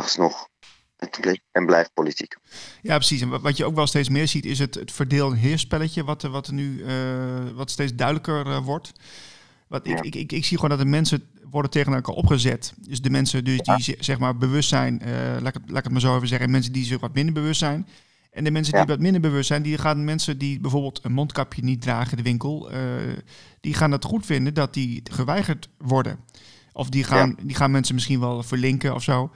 alsnog, 0.00 0.48
het 0.96 1.18
bleef 1.20 1.40
en 1.52 1.66
blijft 1.66 1.92
politiek. 1.94 2.36
Ja, 2.82 2.94
precies. 2.96 3.20
En 3.20 3.28
wa- 3.28 3.40
wat 3.40 3.56
je 3.56 3.64
ook 3.64 3.74
wel 3.74 3.86
steeds 3.86 4.08
meer 4.08 4.28
ziet, 4.28 4.44
is 4.44 4.58
het, 4.58 4.74
het 4.74 4.92
verdeel- 4.92 5.30
en 5.30 5.36
heerspelletje, 5.36 6.04
wat, 6.04 6.22
wat 6.22 6.50
nu 6.50 6.84
eh, 6.84 7.50
wat 7.54 7.70
steeds 7.70 7.94
duidelijker 7.94 8.60
wordt. 8.62 8.92
Wat 9.74 9.86
ik, 9.86 10.00
ik, 10.00 10.14
ik, 10.14 10.32
ik 10.32 10.44
zie 10.44 10.56
gewoon 10.58 10.76
dat 10.76 10.84
de 10.86 10.90
mensen 10.90 11.22
worden 11.50 11.70
tegen 11.70 11.92
elkaar 11.94 12.14
opgezet. 12.14 12.74
Dus 12.88 13.00
de 13.02 13.10
mensen 13.10 13.44
dus 13.44 13.58
die 13.60 13.82
ze- 13.82 13.96
zeg 14.00 14.18
maar 14.18 14.36
bewust 14.36 14.68
zijn, 14.68 15.00
eh, 15.00 15.12
laat, 15.40 15.54
ik 15.54 15.60
het, 15.60 15.62
laat 15.70 15.78
ik 15.78 15.84
het 15.84 15.92
maar 15.92 16.00
zo 16.00 16.16
even 16.16 16.28
zeggen, 16.28 16.46
en 16.46 16.52
mensen 16.52 16.72
die 16.72 16.84
zich 16.84 17.00
wat 17.00 17.14
minder 17.14 17.34
bewust 17.34 17.58
zijn. 17.58 17.86
En 18.30 18.44
de 18.44 18.50
mensen 18.50 18.74
Ja. 18.78 18.84
die 18.84 18.94
wat 18.94 19.02
minder 19.02 19.20
bewust 19.20 19.46
zijn, 19.46 19.62
die 19.62 19.78
gaan 19.78 20.04
mensen 20.04 20.38
die 20.38 20.60
bijvoorbeeld 20.60 21.00
een 21.04 21.12
mondkapje 21.12 21.62
niet 21.64 21.80
dragen 21.82 22.10
in 22.10 22.16
de 22.16 22.22
winkel, 22.30 22.70
eh, 22.70 22.78
die 23.60 23.74
gaan 23.74 23.90
het 23.92 24.04
goed 24.04 24.26
vinden 24.26 24.54
dat 24.54 24.74
die 24.74 25.00
geweigerd 25.10 25.68
worden. 25.78 26.18
Of 26.72 26.88
die 26.88 27.04
gaan, 27.04 27.36
die 27.42 27.56
gaan 27.56 27.70
mensen 27.70 27.94
misschien 27.94 28.20
wel 28.20 28.42
verlinken 28.42 28.94
of 28.94 29.02
zo. 29.02 29.30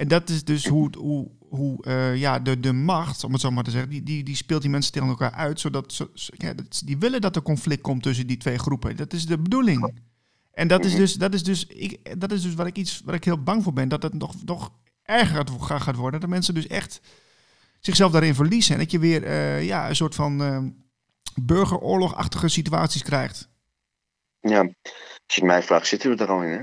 En 0.00 0.08
dat 0.08 0.28
is 0.28 0.44
dus 0.44 0.66
hoe, 0.66 0.90
hoe, 0.98 1.30
hoe 1.48 1.84
eh, 1.84 2.16
ja, 2.16 2.38
de, 2.38 2.60
de 2.60 2.72
macht, 2.72 3.24
om 3.24 3.32
het 3.32 3.40
zo 3.40 3.50
maar 3.50 3.64
te 3.64 3.70
zeggen, 3.70 3.90
die, 3.90 4.02
die, 4.02 4.24
die 4.24 4.36
speelt 4.36 4.62
die 4.62 4.70
mensen 4.70 4.92
tegen 4.92 5.08
elkaar 5.08 5.32
uit. 5.32 5.60
Zodat 5.60 5.92
ze, 5.92 6.10
ja, 6.36 6.54
dat, 6.54 6.82
die 6.84 6.98
willen 6.98 7.20
dat 7.20 7.36
er 7.36 7.42
conflict 7.42 7.80
komt 7.82 8.02
tussen 8.02 8.26
die 8.26 8.36
twee 8.36 8.58
groepen. 8.58 8.96
Dat 8.96 9.12
is 9.12 9.26
de 9.26 9.38
bedoeling. 9.38 9.94
En 10.52 10.68
dat 10.68 10.84
is 10.84 10.90
Mhm. 10.90 11.00
dus, 11.00 11.14
dat 11.14 11.34
is 11.34 11.42
dus, 11.42 11.66
ik, 11.66 12.20
dat 12.20 12.32
is 12.32 12.42
dus 12.42 12.54
waar 12.54 12.66
ik 12.66 12.76
iets 12.76 13.00
waar 13.04 13.14
ik 13.14 13.24
heel 13.24 13.42
bang 13.42 13.62
voor 13.62 13.72
ben. 13.72 13.88
Dat 13.88 14.02
het 14.02 14.14
nog, 14.14 14.34
nog 14.44 14.72
erger 15.02 15.36
gaat, 15.36 15.50
gaat 15.60 15.82
gaat 15.82 15.96
worden. 15.96 16.20
Dat 16.20 16.28
mensen 16.28 16.54
dus 16.54 16.66
echt 16.66 17.00
zichzelf 17.80 18.12
daarin 18.12 18.34
verliezen. 18.34 18.74
En 18.74 18.80
dat 18.80 18.90
je 18.90 18.98
weer 18.98 19.24
eh, 19.24 19.64
ja, 19.64 19.88
een 19.88 19.96
soort 19.96 20.14
van 20.14 20.42
eh, 20.42 20.62
burgeroorlogachtige 21.42 22.48
situaties 22.48 23.02
krijgt. 23.02 23.48
Ja, 24.40 24.68
als 25.30 25.38
je 25.38 25.44
het 25.44 25.54
mij 25.54 25.62
vraagt, 25.62 25.86
zitten 25.86 26.16
we 26.16 26.22
er 26.22 26.30
al 26.30 26.42
in, 26.42 26.50
hè? 26.50 26.62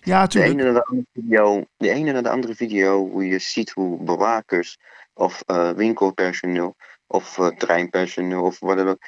Ja, 0.00 0.22
De 0.22 0.28
tuurlijk. 0.28 0.52
ene 0.52 0.62
naar 0.62 0.72
de 0.72 0.84
andere 0.84 1.06
video, 1.12 1.64
de 1.76 1.90
ene 1.90 2.12
naar 2.12 2.22
de 2.22 2.30
andere 2.30 2.54
video, 2.54 3.08
hoe 3.10 3.26
je 3.26 3.38
ziet 3.38 3.70
hoe 3.70 4.02
bewakers 4.02 4.78
of 5.14 5.42
eh, 5.46 5.70
winkelpersoneel 5.70 6.76
of 7.06 7.38
eh, 7.38 7.46
treinpersoneel 7.46 8.42
of 8.42 8.58
wat 8.60 8.76
dan 8.76 8.88
ook, 8.88 9.02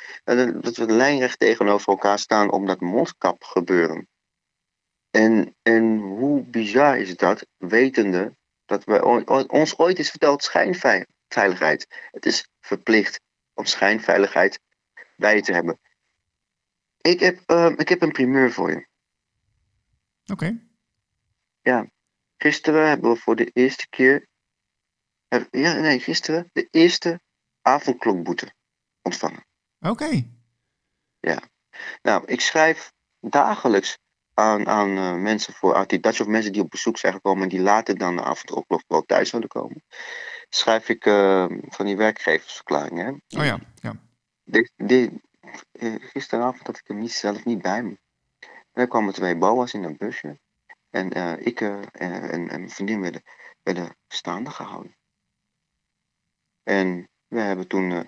dat 0.62 0.76
we 0.76 0.86
lijnrecht 0.86 1.38
tegenover 1.38 1.88
elkaar 1.88 2.18
staan 2.18 2.50
om 2.50 2.66
dat 2.66 2.80
mondkap 2.80 3.44
gebeuren. 3.44 4.08
En, 5.10 5.56
en 5.62 5.98
hoe 5.98 6.42
bizar 6.42 6.98
is 6.98 7.16
dat, 7.16 7.46
wetende 7.56 8.36
dat 8.64 8.84
we 8.84 9.04
ons 9.48 9.78
ooit 9.78 9.98
is 9.98 10.10
verteld 10.10 10.42
schijnveiligheid. 10.42 11.86
Het 12.10 12.26
is 12.26 12.48
verplicht 12.60 13.20
om 13.54 13.64
schijnveiligheid 13.64 14.60
bij 15.16 15.42
te 15.42 15.52
hebben. 15.52 15.78
Ik 17.00 17.20
heb, 17.20 17.40
eh, 17.46 17.72
ik 17.76 17.88
heb 17.88 18.02
een 18.02 18.12
primeur 18.12 18.52
voor 18.52 18.70
je. 18.70 18.88
Oké. 20.30 20.68
Gisteren 22.42 22.88
hebben 22.88 23.10
we 23.12 23.16
voor 23.16 23.36
de 23.36 23.50
eerste 23.52 23.88
keer. 23.88 24.26
heb- 25.28 25.48
Ja, 25.50 25.72
nee, 25.72 26.00
gisteren 26.00 26.50
de 26.52 26.68
eerste 26.70 27.20
avondklokboete 27.62 28.52
ontvangen. 29.02 29.46
Oké. 29.80 30.22
Nou, 32.02 32.24
ik 32.26 32.40
schrijf 32.40 32.92
dagelijks 33.20 33.98
aan, 34.34 34.66
aan 34.66 34.96
eh, 34.96 35.14
mensen 35.14 35.52
voor 35.54 35.74
anti-Dutch 35.74 36.20
of 36.20 36.26
mensen 36.26 36.52
die 36.52 36.62
op 36.62 36.70
bezoek 36.70 36.98
zijn 36.98 37.12
gekomen 37.12 37.42
en 37.42 37.48
die 37.48 37.60
later 37.60 37.98
dan 37.98 38.16
de 38.16 38.22
avondklok 38.22 38.84
wel 38.86 39.02
thuis 39.02 39.28
zouden 39.28 39.50
komen. 39.50 39.84
Schrijf 40.48 40.88
ik 40.88 41.06
eh, 41.06 41.46
van 41.68 41.86
die 41.86 41.96
werkgeversverklaringen. 41.96 43.22
Hè? 43.28 43.38
Oh 43.40 43.44
ja. 43.44 43.58
ja. 43.74 43.92
Dit- 44.44 44.72
eh, 45.72 45.94
gisteravond 45.98 46.66
had 46.66 46.76
ik 46.78 46.86
hem 46.86 46.98
niet, 46.98 47.12
zelf 47.12 47.44
niet 47.44 47.62
bij 47.62 47.82
me. 47.82 47.98
Er 48.72 48.88
kwamen 48.88 49.14
twee 49.14 49.36
boa's 49.36 49.74
in 49.74 49.84
een 49.84 49.96
busje. 49.96 50.40
En 50.90 51.12
eh, 51.12 51.46
ik 51.46 51.60
eh, 51.60 51.78
en, 51.92 52.30
en, 52.30 52.46
mijn 52.46 52.70
vriendin 52.70 53.00
werden, 53.00 53.22
werden 53.62 53.96
staande 54.08 54.50
gehouden. 54.50 54.96
En 56.62 57.08
we 57.26 57.40
hebben 57.40 57.66
toen 57.66 57.92
eh, 57.92 58.00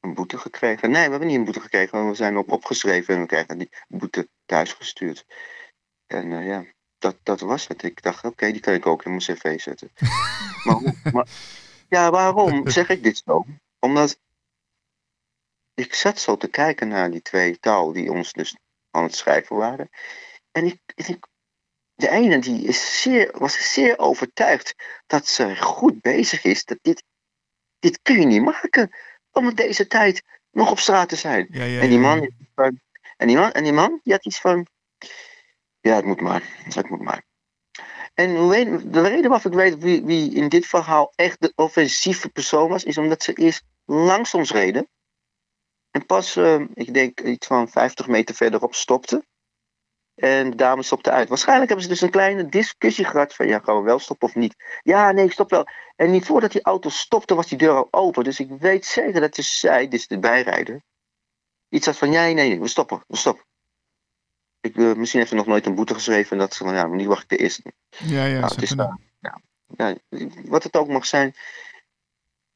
een 0.00 0.14
boete 0.14 0.38
gekregen. 0.38 0.90
Nee, 0.90 1.04
we 1.04 1.10
hebben 1.10 1.28
niet 1.28 1.36
een 1.36 1.44
boete 1.44 1.60
gekregen, 1.60 1.98
want 1.98 2.10
we 2.10 2.16
zijn 2.16 2.36
op 2.36 2.52
opgeschreven 2.52 3.14
en 3.14 3.20
we 3.20 3.26
krijgen 3.26 3.58
die 3.58 3.70
boete 3.88 4.28
thuis 4.44 4.72
gestuurd. 4.72 5.26
En 6.06 6.32
eh, 6.32 6.46
ja, 6.46 6.64
dat, 6.98 7.16
dat 7.22 7.40
was 7.40 7.66
het. 7.66 7.82
Ik 7.82 8.02
dacht, 8.02 8.24
oké, 8.24 8.52
die 8.52 8.60
kan 8.60 8.74
ik 8.74 8.86
ook 8.86 9.04
in 9.04 9.10
mijn 9.10 9.22
cv 9.22 9.60
zetten. 9.60 9.90
maar, 10.64 11.10
maar, 11.12 11.28
ja, 11.88 12.10
waarom 12.10 12.68
zeg 12.68 12.88
ik 12.88 13.02
dit 13.02 13.22
zo? 13.24 13.44
Omdat 13.78 14.20
ik 15.74 15.94
zat 15.94 16.20
zo 16.20 16.36
te 16.36 16.48
kijken 16.48 16.88
naar 16.88 17.10
die 17.10 17.22
twee 17.22 17.58
taal 17.58 17.92
die 17.92 18.12
ons 18.12 18.32
dus 18.32 18.56
aan 18.98 19.04
het 19.04 19.16
schrijven 19.16 19.56
waren. 19.56 19.88
En 20.52 20.66
ik, 20.66 20.80
ik 20.94 21.18
de 21.94 22.10
ene 22.10 22.38
die 22.38 22.66
is 22.66 23.02
zeer, 23.02 23.30
was 23.38 23.72
zeer 23.72 23.98
overtuigd 23.98 24.74
dat 25.06 25.26
ze 25.26 25.56
goed 25.56 26.00
bezig 26.00 26.44
is. 26.44 26.64
Dat 26.64 26.78
dit, 26.82 27.02
dit 27.78 28.02
kun 28.02 28.20
je 28.20 28.26
niet 28.26 28.42
maken 28.42 28.90
om 29.30 29.48
in 29.48 29.54
deze 29.54 29.86
tijd 29.86 30.22
nog 30.50 30.70
op 30.70 30.78
straat 30.78 31.08
te 31.08 31.16
zijn. 31.16 31.46
Ja, 31.50 31.64
ja, 31.64 31.80
en 31.80 31.88
die 31.88 31.98
man, 31.98 32.20
ja. 32.20 32.20
die 32.20 32.30
had 32.30 32.40
iets 32.40 32.54
van- 32.54 32.80
en 33.16 33.26
die 33.26 33.36
man, 33.36 33.52
en 33.52 33.62
die 33.62 33.72
man, 33.72 34.00
die 34.02 34.12
had 34.12 34.26
iets 34.26 34.40
van, 34.40 34.66
ja, 35.80 35.94
het 35.94 36.04
moet 36.04 36.20
maar, 36.20 36.42
het 36.64 36.88
moet 36.88 37.02
maar. 37.02 37.26
En 38.14 38.48
de 38.90 39.02
reden 39.02 39.30
waarvoor 39.30 39.50
ik 39.50 39.56
weet 39.56 39.78
wie, 39.78 40.04
wie 40.04 40.34
in 40.34 40.48
dit 40.48 40.66
verhaal 40.66 41.12
echt 41.14 41.40
de 41.40 41.52
offensieve 41.54 42.28
persoon 42.28 42.68
was, 42.68 42.84
is 42.84 42.98
omdat 42.98 43.22
ze 43.22 43.32
eerst 43.32 43.62
langs 43.84 44.34
ons 44.34 44.50
reden. 44.50 44.88
En 45.98 46.06
pas, 46.06 46.36
eh, 46.36 46.60
ik 46.74 46.94
denk 46.94 47.20
iets 47.20 47.46
van 47.46 47.68
50 47.68 48.06
meter 48.06 48.34
verderop 48.34 48.74
stopte. 48.74 49.26
En 50.14 50.50
de 50.50 50.56
dame 50.56 50.82
stopte 50.82 51.10
uit. 51.10 51.28
Waarschijnlijk 51.28 51.68
hebben 51.68 51.86
ze 51.86 51.92
dus 51.92 52.00
een 52.00 52.10
kleine 52.10 52.48
discussie 52.48 53.04
gehad 53.04 53.34
van 53.34 53.46
ja, 53.46 53.58
gaan 53.58 53.76
we 53.76 53.82
wel 53.82 53.98
stoppen 53.98 54.28
of 54.28 54.34
niet? 54.34 54.54
Ja, 54.82 55.10
nee, 55.10 55.24
ik 55.24 55.32
stop 55.32 55.50
wel. 55.50 55.66
En 55.96 56.10
niet 56.10 56.24
voordat 56.24 56.52
die 56.52 56.62
auto 56.62 56.88
stopte, 56.88 57.34
was 57.34 57.46
die 57.46 57.58
deur 57.58 57.74
al 57.74 57.88
open. 57.90 58.24
Dus 58.24 58.40
ik 58.40 58.50
weet 58.58 58.86
zeker 58.86 59.20
dat 59.20 59.34
dus 59.34 59.60
zij, 59.60 59.88
dus 59.88 60.06
de 60.06 60.18
bijrijder, 60.18 60.82
iets 61.68 61.86
had 61.86 61.96
van 61.96 62.12
ja, 62.12 62.22
nee, 62.22 62.34
nee, 62.34 62.60
we 62.60 62.68
stoppen, 62.68 63.02
we 63.06 63.16
stoppen. 63.16 63.44
Ik, 64.60 64.76
eh, 64.76 64.92
misschien 64.92 65.18
heeft 65.18 65.30
ze 65.30 65.36
nog 65.36 65.46
nooit 65.46 65.66
een 65.66 65.74
boete 65.74 65.94
geschreven 65.94 66.32
en 66.32 66.38
dat 66.38 66.54
ze 66.54 66.64
van 66.64 66.74
ja, 66.74 66.86
maar 66.86 66.96
nu 66.96 67.08
wacht 67.08 67.22
ik 67.22 67.28
de 67.28 67.36
eerste. 67.36 67.72
Ja, 67.88 68.24
ja, 68.24 68.40
Nou, 68.40 68.54
het 68.54 68.62
is. 68.62 68.74
Ja, 69.76 69.96
wat 70.44 70.62
het 70.62 70.76
ook 70.76 70.88
mag 70.88 71.06
zijn. 71.06 71.34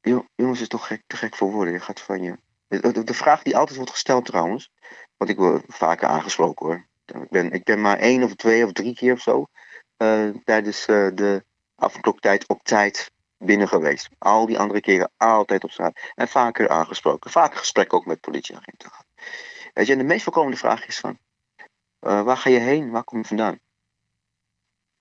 Jo- 0.00 0.26
jongens, 0.34 0.60
is 0.60 0.68
toch 0.68 0.86
gek, 0.86 1.02
te 1.06 1.16
gek 1.16 1.36
voor 1.36 1.50
woorden. 1.50 1.72
Je 1.72 1.80
gaat 1.80 2.00
van 2.00 2.22
je. 2.22 2.38
De, 2.80 3.04
de- 3.04 3.14
vraag 3.14 3.42
die 3.42 3.56
altijd 3.56 3.76
wordt 3.76 3.92
gesteld 3.92 4.24
trouwens. 4.24 4.70
Want 5.16 5.30
ik 5.30 5.36
word 5.36 5.64
vaker 5.68 6.08
aangesproken 6.08 6.66
hoor. 6.66 6.86
Ik 7.22 7.28
ben, 7.30 7.50
ik 7.52 7.64
ben 7.64 7.80
maar 7.80 7.98
één 7.98 8.22
of 8.22 8.34
twee 8.34 8.64
of 8.64 8.72
drie 8.72 8.94
keer 8.94 9.12
of 9.12 9.20
zo. 9.20 9.46
eh, 9.96 10.28
tijdens 10.44 10.86
eh, 10.86 11.08
de 11.14 11.44
afkloktijd 11.74 12.46
op 12.48 12.62
tijd 12.62 13.10
binnen 13.38 13.68
geweest. 13.68 14.08
Al 14.18 14.46
die 14.46 14.58
andere 14.58 14.80
keren 14.80 15.10
altijd 15.16 15.64
op 15.64 15.70
straat. 15.70 16.00
En 16.14 16.28
vaker 16.28 16.68
aangesproken. 16.68 17.30
Vaker 17.30 17.58
gesprekken 17.58 17.98
ook 17.98 18.06
met 18.06 18.20
politieagenten 18.20 18.88
gehad. 18.90 19.06
Weet 19.74 19.86
je, 19.86 19.92
en 19.92 19.98
de 19.98 20.04
meest 20.04 20.22
voorkomende 20.22 20.56
vraag 20.56 20.86
is 20.86 20.98
van. 20.98 21.18
eh, 21.98 22.22
waar 22.22 22.36
ga 22.36 22.50
je 22.50 22.58
heen? 22.58 22.90
Waar 22.90 23.04
kom 23.04 23.18
je 23.18 23.24
vandaan? 23.24 23.58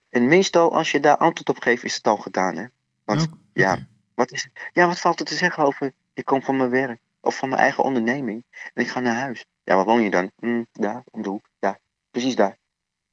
En 0.10 0.28
meestal 0.28 0.74
als 0.76 0.92
je 0.92 1.00
daar 1.00 1.18
antwoord 1.18 1.50
op 1.50 1.60
geeft, 1.64 1.84
is 1.84 1.96
het 1.96 2.08
al 2.08 2.18
gedaan 2.18 2.56
hè. 2.56 2.66
Want 3.04 3.22
Ook- 3.22 3.38
ja. 3.54 3.88
wat, 4.16 4.32
is, 4.32 4.50
ja, 4.74 4.88
wat 4.88 5.00
valt 5.00 5.20
er 5.20 5.26
te 5.26 5.36
zeggen 5.36 5.64
over? 5.64 5.94
Ik 6.14 6.26
kom 6.26 6.42
van 6.44 6.58
mijn 6.58 6.70
werk 6.70 7.00
of 7.22 7.38
van 7.38 7.50
mijn 7.50 7.62
eigen 7.62 7.84
onderneming 7.84 8.46
en 8.74 8.84
ik 8.84 8.90
ga 8.90 9.00
naar 9.00 9.16
huis. 9.16 9.46
Ja, 9.64 9.76
waar 9.76 9.86
woon 9.86 10.02
je 10.02 10.10
dan? 10.10 10.32
Hm, 10.36 10.64
daar, 10.72 11.04
om 11.12 11.22
de 11.22 11.30
hoek. 11.30 11.50
Daar, 11.60 11.80
precies 12.12 12.36
daar. 12.36 12.58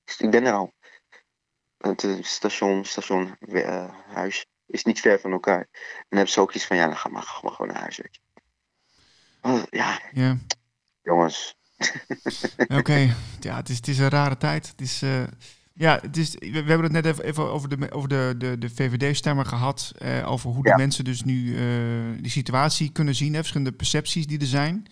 Dus 0.05 0.17
ik 0.21 0.31
ben 0.31 0.45
er 0.45 0.53
al. 0.53 0.73
Het 1.79 2.05
eh, 2.05 2.23
station, 2.23 2.85
station, 2.85 3.37
eh, 3.39 3.95
huis 4.07 4.47
is 4.67 4.85
niet 4.85 5.01
ver 5.01 5.21
van 5.21 5.33
elkaar. 5.33 5.61
En 5.61 5.69
dan 6.09 6.19
hebben 6.19 6.29
ze 6.29 6.41
ook 6.41 6.53
iets 6.53 6.67
van, 6.67 6.77
ja, 6.77 6.87
dan 6.87 6.97
ga 6.97 7.09
maar, 7.09 7.23
ga 7.23 7.41
maar 7.43 7.53
gewoon 7.53 7.73
naar 7.73 7.81
huis. 7.81 8.01
Oh, 9.43 9.63
ja, 9.71 10.01
Ja. 10.13 10.37
jongens. 11.03 11.57
Oké, 12.79 13.15
ja, 13.41 13.57
het 13.57 13.69
is, 13.69 13.77
het 13.77 13.89
is 13.89 13.99
een 13.99 14.09
rare 14.09 14.37
tijd. 14.37 14.69
Het 14.69 14.81
is, 14.81 15.03
eh, 15.03 15.23
ja, 15.79 15.99
het 16.03 16.17
is, 16.17 16.35
we, 16.39 16.51
we 16.51 16.57
hebben 16.69 16.83
het 16.83 16.93
net 16.93 17.07
even, 17.07 17.25
even 17.25 17.51
over 17.53 17.69
de, 17.69 17.91
over 17.93 18.09
de, 18.09 18.35
de, 18.39 18.59
de 18.59 18.71
VVD-stemmer 18.71 19.45
gehad. 19.47 19.93
eh, 19.99 20.31
over 20.31 20.51
hoe 20.51 20.67
Ja. 20.67 20.73
de 20.77 20.83
mensen 20.83 21.05
dus 21.05 21.23
nu 21.25 21.57
eh, 21.57 22.23
die 22.23 22.31
situatie 22.31 22.91
kunnen 22.93 23.15
zien. 23.15 23.33
Hè, 23.33 23.39
verschillende 23.39 23.73
percepties 23.73 24.27
die 24.27 24.39
er 24.41 24.47
zijn. 24.47 24.87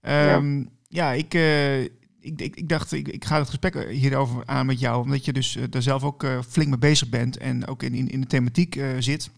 Ehm, 0.00 0.64
ja. 0.88 1.12
ik, 1.12 1.34
eh, 1.34 1.82
ik, 1.82 1.90
ik, 2.20 2.56
ik 2.56 2.68
dacht, 2.68 2.92
ik, 2.92 3.08
ik 3.08 3.24
ga 3.24 3.38
het 3.38 3.48
gesprek 3.48 3.88
hierover 3.90 4.42
aan 4.46 4.66
met 4.66 4.80
jou. 4.80 5.02
Omdat 5.02 5.24
je 5.24 5.32
dus 5.32 5.58
daar 5.70 5.82
zelf 5.82 6.02
ook 6.02 6.26
flink 6.48 6.68
mee 6.68 6.78
bezig 6.78 7.08
bent. 7.08 7.36
En 7.36 7.66
ook 7.66 7.82
in, 7.82 7.94
in, 7.94 8.08
in 8.08 8.20
de 8.20 8.26
thematiek 8.26 8.80
zit. 8.98 9.30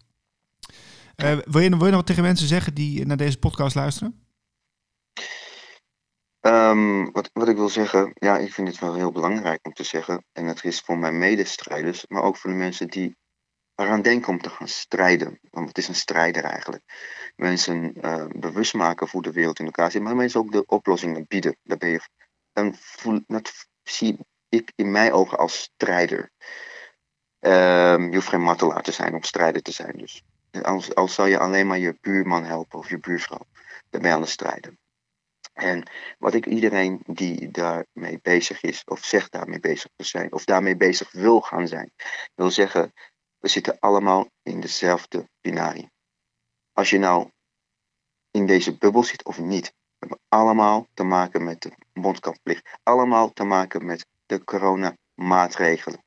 Wil, 1.16 1.60
je, 1.60 1.70
wil 1.70 1.86
je 1.86 1.88
nog 1.88 1.98
wat 1.98 2.06
tegen 2.06 2.22
mensen 2.22 2.48
zeggen 2.48 2.74
die 2.74 3.06
naar 3.06 3.16
deze 3.16 3.38
podcast 3.38 3.74
luisteren? 3.74 4.14
Um, 6.40 7.12
wat, 7.12 7.48
ik 7.48 7.56
wil 7.56 7.68
zeggen, 7.68 8.10
ja, 8.14 8.38
ik 8.38 8.52
vind 8.52 8.68
het 8.68 8.78
wel 8.78 8.94
heel 8.94 9.12
belangrijk 9.12 9.66
om 9.66 9.72
te 9.72 9.84
zeggen. 9.84 10.24
En 10.32 10.46
dat 10.46 10.64
is 10.64 10.80
voor 10.80 10.98
mijn 10.98 11.18
medestrijders, 11.18 12.04
maar 12.08 12.22
ook 12.22 12.36
voor 12.36 12.50
de 12.50 12.56
mensen 12.56 12.88
die 12.88 13.16
eraan 13.74 14.02
denken 14.02 14.28
om 14.28 14.40
te 14.40 14.50
gaan 14.50 14.68
strijden. 14.68 15.38
Want 15.50 15.68
het 15.68 15.78
is 15.78 15.88
een 15.88 15.94
strijder 15.94 16.44
eigenlijk. 16.44 16.82
Mensen 17.36 17.94
uh, 18.04 18.26
bewust 18.28 18.74
maken 18.74 19.08
hoe 19.10 19.22
de 19.22 19.32
wereld 19.32 19.58
in 19.58 19.64
elkaar 19.64 19.90
zit, 19.90 20.02
maar 20.02 20.16
mensen 20.16 20.40
ook 20.40 20.52
de 20.52 20.66
oplossingen 20.66 21.24
bieden. 21.28 21.56
Daar 21.62 21.78
ben 21.78 21.88
je, 21.88 22.00
dat 23.26 23.52
zie 23.82 24.18
ik 24.48 24.72
in 24.74 24.90
mijn 24.90 25.12
ogen 25.12 25.38
als 25.38 25.60
strijder. 25.60 26.30
Um, 27.40 28.08
je 28.08 28.14
hoeft 28.14 28.28
geen 28.28 28.42
martelaar 28.42 28.82
te 28.82 28.92
zijn 28.92 29.14
om 29.14 29.22
strijder 29.22 29.62
te 29.62 29.72
zijn. 29.72 29.96
Dus 29.96 30.22
als, 30.62 30.94
als 30.94 31.14
zou 31.14 31.28
je 31.28 31.38
alleen 31.38 31.66
maar 31.66 31.78
je 31.78 31.98
buurman 32.00 32.44
helpen 32.44 32.78
of 32.78 32.88
je 32.88 32.98
buurvrouw, 32.98 33.46
dan 33.90 34.00
ben 34.00 34.10
je 34.10 34.16
aan 34.16 34.20
het 34.20 34.30
strijden. 34.30 34.78
En 35.58 35.90
wat 36.18 36.34
ik 36.34 36.46
iedereen 36.46 37.02
die 37.06 37.50
daarmee 37.50 38.18
bezig 38.22 38.62
is, 38.62 38.84
of 38.84 39.04
zegt 39.04 39.32
daarmee 39.32 39.60
bezig 39.60 39.90
te 39.96 40.04
zijn, 40.04 40.32
of 40.32 40.44
daarmee 40.44 40.76
bezig 40.76 41.12
wil 41.12 41.40
gaan 41.40 41.68
zijn, 41.68 41.92
wil 42.34 42.50
zeggen, 42.50 42.92
we 43.38 43.48
zitten 43.48 43.78
allemaal 43.78 44.30
in 44.42 44.60
dezelfde 44.60 45.28
binarie. 45.40 45.90
Als 46.72 46.90
je 46.90 46.98
nou 46.98 47.30
in 48.30 48.46
deze 48.46 48.78
bubbel 48.78 49.02
zit 49.02 49.24
of 49.24 49.38
niet, 49.38 49.66
we 49.66 49.96
hebben 49.98 50.18
allemaal 50.28 50.86
te 50.94 51.02
maken 51.02 51.44
met 51.44 51.62
de 51.62 51.72
mondkapplicht, 51.92 52.78
allemaal 52.82 53.32
te 53.32 53.44
maken 53.44 53.86
met 53.86 54.06
de 54.26 54.44
coronamaatregelen. 54.44 56.04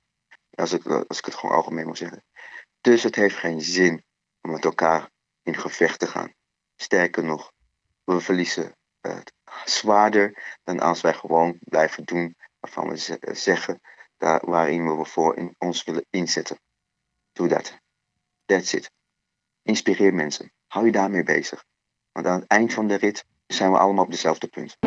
Als 0.52 0.72
ik, 0.72 0.86
als 0.86 1.18
ik 1.18 1.26
het 1.26 1.36
gewoon 1.36 1.56
algemeen 1.56 1.88
moet 1.88 1.98
zeggen. 1.98 2.24
Dus 2.82 3.04
het 3.04 3.16
heeft 3.16 3.36
geen 3.36 3.62
zin 3.62 4.04
om 4.42 4.52
met 4.52 4.66
elkaar 4.66 5.10
in 5.44 5.56
gevecht 5.56 6.00
te 6.00 6.08
gaan. 6.08 6.34
Sterker 6.76 7.24
nog, 7.24 7.52
we 8.04 8.20
verliezen 8.20 8.76
het 9.02 9.34
zwaarder 9.66 10.58
dan 10.64 10.80
als 10.80 11.02
wij 11.02 11.14
gewoon 11.14 11.58
blijven 11.60 12.04
doen 12.04 12.36
waarvan 12.60 12.90
we 12.90 13.18
zeggen 13.34 13.82
daar, 14.18 14.42
waarin 14.46 14.98
we 14.98 15.06
voor 15.06 15.38
in 15.38 15.56
ons 15.58 15.84
willen 15.84 16.06
inzetten. 16.10 16.60
Doe 17.32 17.48
dat. 17.48 17.80
That's 18.46 18.74
it. 18.74 18.92
Inspireer 19.62 20.14
mensen. 20.14 20.52
Hou 20.68 20.86
je 20.86 20.92
daarmee 20.92 21.24
bezig. 21.24 21.66
Want 22.12 22.26
aan 22.26 22.40
het 22.40 22.50
eind 22.50 22.74
van 22.74 22.88
de 22.88 22.96
rit 22.96 23.26
zijn 23.48 23.72
we 23.72 23.78
allemaal 23.78 24.04
op 24.04 24.12
dezelfde 24.12 24.48
punt. 24.48 24.78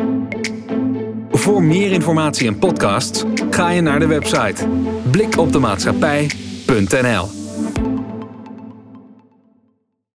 Voor 1.29 1.63
meer 1.63 1.91
informatie 1.91 2.47
en 2.47 2.59
podcasts 2.59 3.23
ga 3.49 3.69
je 3.69 3.81
naar 3.81 3.99
de 3.99 4.07
website 4.07 4.67
blikopdemaatschappij.nl 5.11 7.44